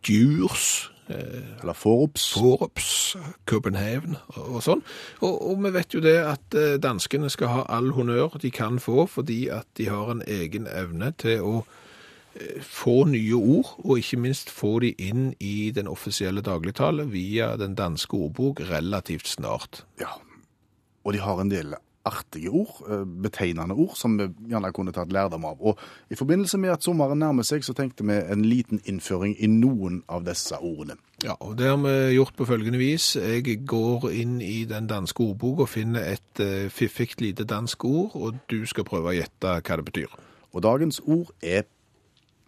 [0.02, 0.90] Djurs.
[1.10, 2.34] Eller Forups.
[2.34, 4.82] Forups, København og og sånn.
[5.20, 9.06] Og, og vi vet jo det at danskene skal ha all honnør de kan få,
[9.06, 11.66] fordi at de har en egen evne til å
[12.62, 17.76] få nye ord, og ikke minst få de inn i den offisielle dagligtale via den
[17.78, 19.84] danske ordbok relativt snart.
[20.02, 20.16] Ja.
[21.04, 25.12] Og de har en del artige ord, eh, betegnende ord, som vi gjerne kunne tatt
[25.12, 25.62] lærdom av.
[25.62, 25.80] Og
[26.12, 30.02] i forbindelse med at sommeren nærmer seg, så tenkte vi en liten innføring i noen
[30.10, 30.98] av disse ordene.
[31.24, 33.16] Ja, og det har vi gjort på følgende vis.
[33.16, 38.36] Jeg går inn i den danske ordbok og finner et fiffig lite dansk ord, og
[38.50, 40.12] du skal prøve å gjette hva det betyr.
[40.54, 41.64] Og dagens ord er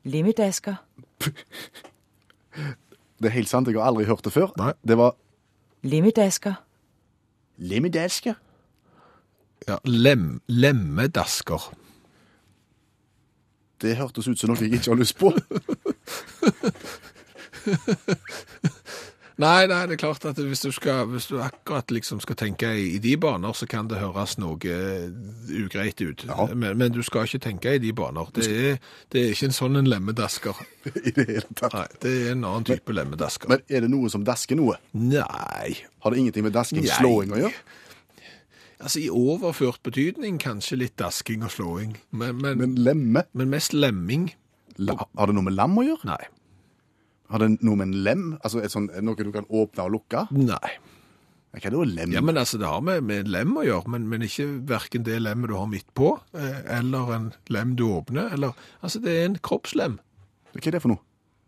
[0.06, 0.76] Limmedasker.
[3.20, 4.52] Det er helt sant, jeg har aldri hørt det før.
[4.60, 4.74] Nei.
[4.88, 5.16] Det var
[5.84, 6.54] Limmedasker.
[7.58, 8.36] limidalske.
[9.68, 11.72] Ja, lem, lemmedasker.
[13.82, 15.32] Det hørtes ut som noe jeg ikke har lyst på.
[19.36, 22.70] Nei, nei, det er klart at hvis du, skal, hvis du akkurat liksom skal tenke
[22.80, 25.10] i, de baner, så kan det høres noe eh,
[25.60, 26.24] ugreit ut.
[26.30, 26.46] Ja.
[26.54, 28.30] Men, men du skal ikke tenke i de baner.
[28.36, 28.78] Det er,
[29.12, 30.62] det er ikke en sånn en lemmedasker.
[31.10, 31.76] I det hele tatt.
[31.76, 33.52] Nei, det er en annen type lemmedasker.
[33.52, 34.80] Men er det noe som dasker noe?
[34.96, 35.76] Nei.
[36.06, 36.96] Har det ingenting med dasking, Nei.
[36.96, 37.66] slåing å gjøre?
[38.80, 44.30] Altså, i overført betydning kanskje litt dasking og slåing, men, men, men, Men mest lemming.
[44.80, 46.08] La, har det noe med lam å gjøre?
[46.08, 46.24] Nei.
[47.32, 48.26] Har det noe med en lem?
[48.44, 50.28] Altså et sånn, noe du kan åpne og lukke?
[50.36, 50.76] Nei.
[51.56, 52.12] Hva er det å lem?
[52.12, 55.22] Ja, men altså, det har med, med lem å gjøre, men, men ikke hverken det
[55.24, 59.30] lemmet du har midt på, eh, eller en lem du åpner, eller, altså, det er
[59.30, 59.96] en kroppslem.
[60.52, 61.02] Hva er det for noe?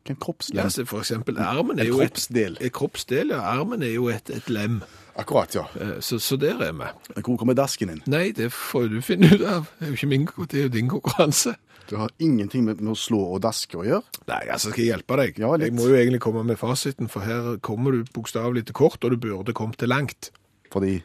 [0.07, 0.61] Hva er en kroppslem?
[0.63, 2.55] Altså, for eksempel, armen er En jo kroppsdel.
[2.55, 3.41] Et, et kroppsdel, ja.
[3.51, 4.79] Armen er jo et, et lem,
[5.17, 5.63] Akkurat, ja.
[5.81, 6.87] eh, så, så der er vi.
[7.25, 8.01] Hvor kommer dasken inn?
[8.05, 9.69] Nei, det får du finne ut av.
[9.79, 11.55] Det er jo ikke min, det er jo din konkurranse.
[11.87, 14.03] Du har ingenting med, å slå og daske å gjøre.
[14.27, 15.37] Nei, altså, skal jeg hjelpe deg?
[15.39, 18.99] Ja, jeg må jo egentlig komme med fasiten, for her kommer du bokstavelig til kort,
[19.07, 20.29] og du burde kommet til langt.
[20.73, 20.97] Fordi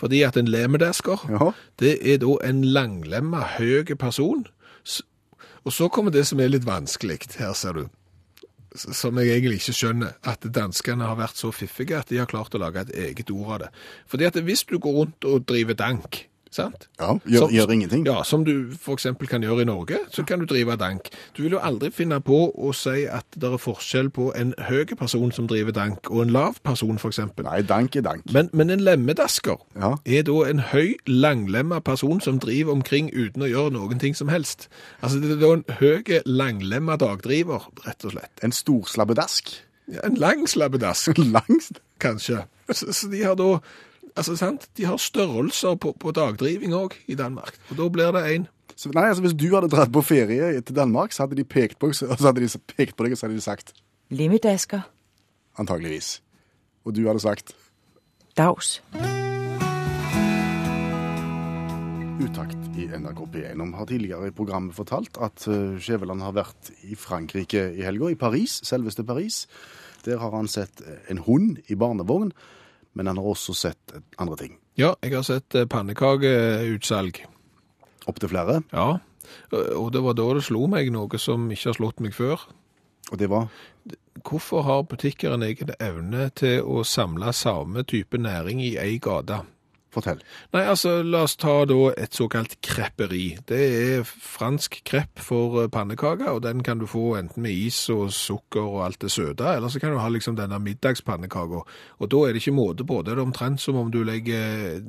[0.00, 1.50] Fordi at en lemedasker, Ja.
[1.78, 4.46] det er da en langlemma, høy person.
[5.64, 7.84] Og så kommer det som er litt vanskelig, her ser du.
[8.74, 12.54] Som jeg egentlig ikke skjønner, at danskene har vært så fiffige at de har klart
[12.56, 13.72] å lage et eget ord av det.
[14.08, 16.22] Fordi at hvis du går rundt og driver dank,
[16.54, 16.88] sant?
[17.00, 18.06] Ja, gjør, Som- gjør ingenting.
[18.06, 18.52] Ja, som du
[18.94, 21.08] eksempel kan gjøre i Norge, så kan du drive dank.
[21.36, 24.84] Du vil jo aldri finne på å si at det er forskjell på en høy
[24.98, 27.44] person som driver dank, og en lav person eksempel.
[27.44, 28.22] Nei, dank er dank.
[28.32, 29.94] Men, men en lemmedasker Ja.
[30.06, 34.28] er da en høy, langlemma person som driver omkring uten å gjøre noen ting som
[34.28, 34.68] helst.
[35.02, 38.30] Altså det er da en høy, langlemma dagdriver, rett og slett.
[38.42, 39.50] En stor slabbedask.
[39.92, 41.80] Ja, En lang slabbedask, Langst.
[42.00, 42.44] kanskje.
[42.72, 43.58] Så, så de har da,
[44.16, 47.56] altså sant, de har størrelser på, på dagdriving òg i Danmark.
[47.70, 50.76] Og da blir det en Så, nei, altså Hvis du hadde dratt på ferie til
[50.76, 53.36] Danmark, så hadde de pekt på, så hadde de pekt på deg og så hadde
[53.36, 53.74] de sagt
[54.10, 54.80] Limitesker.
[55.58, 56.22] antageligvis.
[56.84, 57.54] Og du hadde sagt
[58.36, 58.80] Daus.
[62.22, 63.58] utakt i NRK P1.
[63.58, 68.12] De har tidligere i programmet fortalt at uh, Skjæveland har vært i Frankrike i helga,
[68.12, 69.46] i Paris, selveste Paris.
[70.06, 72.32] Der har han sett eh, en hund i barnevogn,
[72.92, 74.58] men han har også sett eh, andre ting.
[74.80, 77.22] Ja, jeg har sett eh, pannekakeutsalg.
[78.10, 78.62] Opptil flere.
[78.72, 78.98] Ja,
[79.52, 82.48] og det var da det slo meg noe som ikke har slått meg før.
[83.12, 83.50] Og det var
[84.22, 89.40] Hvorfor har butikker en egen evne til å samle samme type næring i ei gate?
[89.92, 90.22] Fortell.
[90.54, 93.36] Nei, altså, la oss ta da et såkalt krepperi.
[93.48, 97.84] Det er fransk krepp for eh, pannekaker, og den kan du få enten med is
[97.92, 101.64] og sukker og alt det søte, eller så kan du ha liksom denne middagspannekaka.
[102.00, 103.02] Og da er det ikke måte på.
[103.04, 104.80] Det er omtrent som om du legger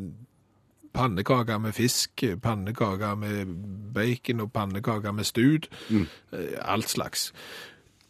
[0.94, 3.54] pannekaker med fisk, pannekaker med
[3.94, 5.68] bacon og pannekaker med stud.
[5.90, 6.08] Mm.
[6.62, 7.32] Alt slags.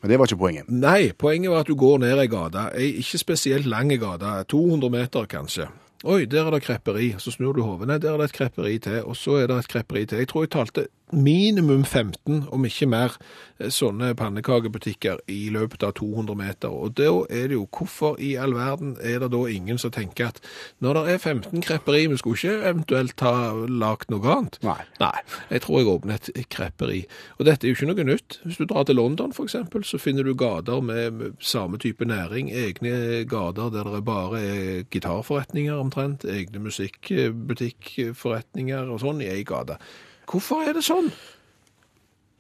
[0.04, 0.70] Men det var ikke poenget.
[0.70, 4.92] Nei, poenget var at du går ned ei gate, ei ikke spesielt lang gate, 200
[4.92, 5.70] meter kanskje.
[6.04, 7.14] Oi, der er det krepperi.
[7.18, 7.88] Så snur du hodet.
[7.88, 10.20] Nei, der er det et krepperi til, og så er det et krepperi til.
[10.20, 13.18] Jeg tror jeg talte minimum 15, om ikke mer,
[13.60, 16.70] eh, sånne pannekakebutikker i løpet av 200 meter.
[16.70, 20.28] Og da er det jo, hvorfor i all verden er det da ingen som tenker
[20.28, 20.40] at
[20.82, 24.58] når det er 15 krepperi, vi skulle ikke eventuelt ha lagt noe annet?
[24.64, 24.82] Nei.
[25.00, 27.06] Nei, jeg tror jeg åpner et krepperi.
[27.40, 28.40] Og dette er jo ikke noe nytt.
[28.44, 32.52] Hvis du drar til London eksempel, så finner du gater med, med samme type næring,
[32.52, 39.78] egne gater der det bare er gitarforretninger omtrent, egne musikkbutikkforretninger og sånn i ei gate.
[40.30, 41.12] Hvorfor er det sånn?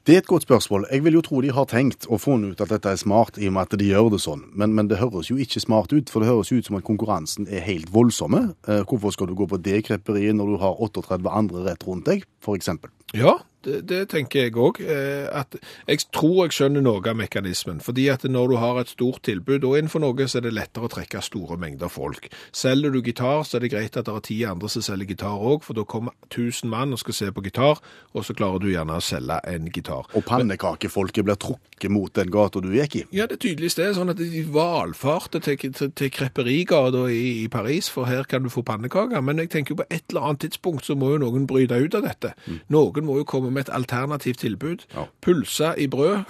[0.03, 0.85] Det er et godt spørsmål.
[0.91, 3.47] Jeg vil jo tro de har tenkt og funnet ut at dette er smart, i
[3.47, 4.41] og med at de gjør det sånn.
[4.51, 6.83] Men, men det høres jo ikke smart ut, for det høres jo ut som at
[6.83, 8.49] konkurransen er helt voldsomme.
[8.67, 12.09] Eh, hvorfor skal du gå på det krepperiet når du har 38 andre rett rundt
[12.11, 12.91] deg, eksempel?
[13.15, 14.81] Ja, det, det tenker jeg òg.
[14.83, 17.81] Jeg tror jeg skjønner noe av mekanismen.
[17.83, 20.87] Fordi at når du har et stort tilbud, og innenfor noe, så er det lettere
[20.87, 22.29] å trekke store mengder folk.
[22.55, 25.39] Selger du gitar, så er det greit at det er ti andre som selger gitar
[25.39, 27.81] òg, for da kommer 1000 mann og skal se på gitar,
[28.13, 30.09] og så klarer du gjerne å selge en gitar.
[30.13, 33.05] Og pannekakefolket blir trukket mot den gata du gikk i.
[33.15, 38.09] Ja, det er sånn at de valfarter til, til, til krepperigata i, i Paris, for
[38.09, 39.23] her kan du få pannekaker.
[39.23, 41.97] Men jeg tenker jo på et eller annet tidspunkt så må jo noen bryte ut
[41.99, 42.33] av dette.
[42.73, 44.87] Noen må jo komme med et alternativt tilbud.
[44.95, 45.07] Ja.
[45.21, 46.23] Pølse i brød,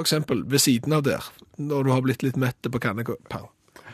[0.00, 1.24] eksempel, ved siden av der,
[1.58, 3.18] når du har blitt litt mett på kanneka-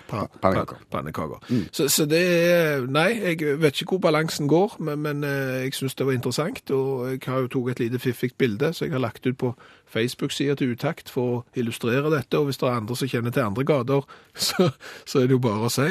[0.09, 1.41] pa- pa- Pannekaker.
[1.51, 1.65] Mm.
[1.73, 2.21] Så, så det
[2.53, 6.13] er Nei, jeg vet ikke hvor balansen går, men, men eh, jeg syns det var
[6.17, 6.71] interessant.
[6.71, 9.55] Og jeg har jo tatt et lite fiffig bilde, så jeg har lagt ut på
[9.87, 12.39] Facebook-sida til Utakt for å illustrere dette.
[12.39, 14.07] Og hvis det er andre som kjenner til andre gater,
[14.49, 14.71] så,
[15.07, 15.89] så er det jo bare å si.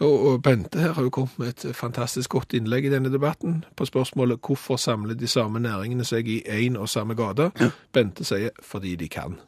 [0.00, 3.62] Og, og Bente her har jo kommet med et fantastisk godt innlegg i denne debatten
[3.76, 7.50] på spørsmålet hvorfor samler de samme næringene seg i én og samme gate.
[7.92, 9.38] Bente sier fordi de kan.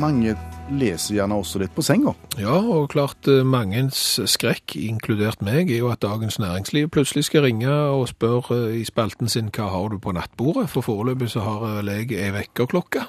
[0.00, 0.32] Mange
[0.70, 2.14] leser gjerne også litt på senga.
[2.40, 7.46] Ja, og klart eh, mangens skrekk, inkludert meg, er jo at Dagens Næringsliv plutselig skal
[7.46, 11.44] ringe og spørre eh, i spalten sin hva har du på nattbordet, for foreløpig så
[11.46, 13.06] har jeg ei vekkerklokke.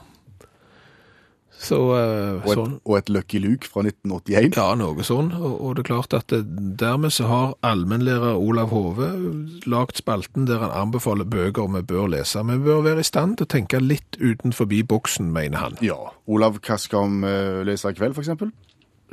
[1.64, 2.74] Så eh, Og et, sånn.
[2.84, 4.58] og et Lucky Luke fra 1981.
[4.60, 5.30] Ja, noe sånn.
[5.38, 6.42] Og, og det er klart at det,
[6.82, 9.08] dermed så har allmennlærer Olav Hove
[9.70, 12.44] lagt spalten der han anbefaler bøker vi bør lese.
[12.50, 15.80] Vi bør være i stand til å tenke litt utenfor boksen, mener han.
[15.86, 15.98] Ja.
[16.28, 18.52] Olav, hva skal vi eh, lese i kveld, eksempel?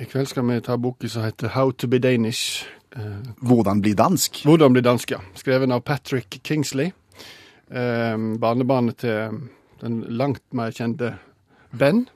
[0.00, 2.64] I kveld skal vi ta boka som heter How to be Danish.
[2.96, 4.42] Eh, Hvordan bli dansk?
[4.48, 5.20] Hvordan bli dansk, ja.
[5.38, 6.90] Skreven av Patrick Kingsley.
[7.70, 9.44] Eh, barnebarnet til
[9.80, 11.14] den langt mer kjente
[11.70, 12.08] Ben.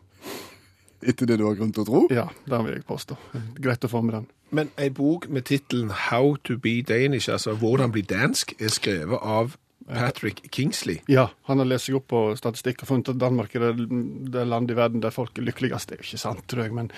[1.04, 2.06] Etter det du har grunn til å tro?
[2.14, 3.18] Ja, det vil jeg påstå.
[3.60, 4.30] Greit å få med den.
[4.54, 9.20] Men ei bok med tittelen How to be Danish, altså Hvordan bli dansk, er skrevet
[9.20, 9.56] av
[9.88, 11.00] Patrick Kingsley.
[11.06, 13.88] Ja, han har lest seg opp på statistikk og funnet at Danmark er det,
[14.32, 15.90] det landet i verden der folk er lykkeligst.
[15.90, 16.88] Det er jo ikke sant, tror jeg, men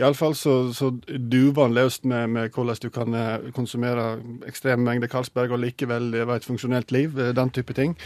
[0.00, 4.06] iallfall så, så duver han løst med, med hvordan du kan eh, konsumere
[4.48, 7.96] ekstreme mengder Carlsberg og likevel leve et funksjonelt liv, eh, den type ting.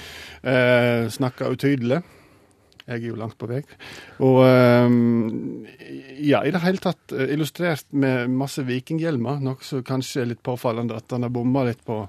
[0.43, 2.03] Eh, Snakker utydelig.
[2.85, 3.63] Jeg er jo langt på vei.
[4.21, 4.97] Og eh,
[6.21, 10.45] ja, i det hele tatt eh, illustrert med masse vikinghjelmer, noe som kanskje er litt
[10.45, 12.03] påfallende at han har bomma litt på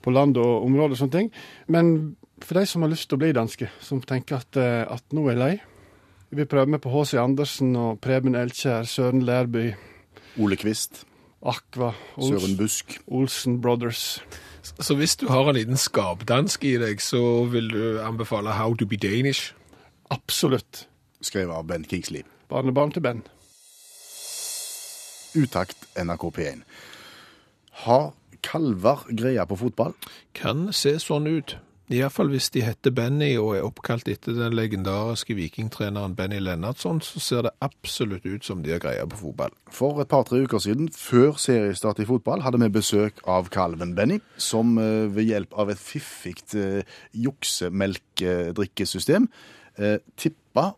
[0.00, 1.30] på land og områder og sånne ting.
[1.68, 1.92] Men
[2.40, 5.26] for de som har lyst til å bli danske, som tenker at, eh, at nå
[5.28, 5.54] er jeg lei
[6.30, 7.18] Vi prøver med på H.C.
[7.18, 9.72] Andersen og Preben Elkjær, Søren Lærby,
[10.38, 11.04] Ole Kvist,
[11.42, 13.00] Aqua, Ols Søren Busk.
[13.08, 14.22] Olsen Brothers.
[14.62, 18.86] Så hvis du har en liten skapdansk i deg, så vil du anbefale How to
[18.86, 19.50] be Danish.
[20.10, 20.88] Absolutt.
[21.20, 22.24] Skrevet av Ben Kingsley.
[22.48, 23.22] Barnebarn til Ben.
[25.38, 26.62] Utakt NRK P1.
[27.84, 29.94] Har kalver greie på fotball?
[30.34, 31.56] Kan se sånn ut.
[31.90, 37.18] Iallfall hvis de heter Benny og er oppkalt etter den legendariske vikingtreneren Benny Lennartson, så
[37.18, 39.50] ser det absolutt ut som de har greie på fotball.
[39.74, 44.20] For et par-tre uker siden, før seriestart i fotball, hadde vi besøk av kalven Benny,
[44.38, 46.86] som eh, ved hjelp av et fiffig eh,
[47.26, 49.26] juksemelkedrikkesystem
[49.80, 50.72] eh, tippa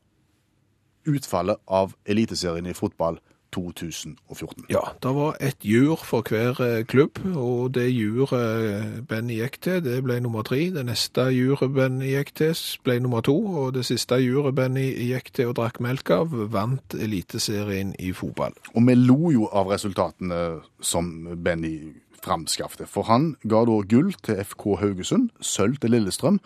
[1.11, 3.19] utfallet av Eliteserien i fotball
[3.53, 4.65] 2014.
[4.73, 9.83] Ja, det var et jur for hver eh, klubb, og det juret Benny gikk til,
[9.85, 10.71] det ble nummer tre.
[10.73, 12.55] Det neste juret Benny gikk til,
[12.87, 16.97] ble nummer to, og det siste juret Benny gikk til og drakk melk av, vant
[16.97, 18.57] Eliteserien i fotball.
[18.73, 20.43] Og vi lo jo av resultatene
[20.81, 21.13] som
[21.45, 21.77] Benny
[22.23, 26.39] framskaffet, for han ga da gull til FK Haugesund, sølv til Lillestrøm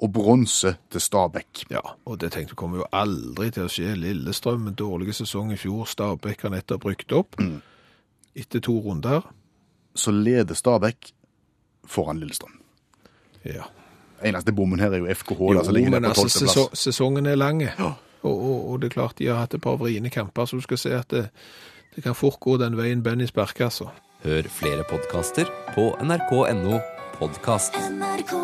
[0.00, 1.64] og bronse til Stabæk.
[1.70, 3.94] Ja, og det tenkte vi kommer jo aldri til å skje.
[4.00, 7.36] Lillestrøm, en dårlig sesong i fjor, Stabæk har nettopp rykt opp.
[8.34, 9.26] Etter to runder.
[9.94, 11.12] Så leder Stabæk
[11.90, 12.56] foran Lillestrøm.
[13.44, 13.66] Ja.
[14.24, 16.78] Eneste bommen her er jo FKH, Jo, ligger men altså, tolvteplass.
[16.78, 17.62] sesongen er lang.
[17.80, 17.92] Og,
[18.22, 20.78] og, og det er klart de har hatt et par vriene kamper, så du skal
[20.78, 21.26] se at det,
[21.96, 23.88] det kan fort gå den veien Benny sparker, altså.
[24.24, 26.80] Hør flere podkaster på nrk.no
[27.16, 27.76] podkast.
[27.96, 28.36] NRK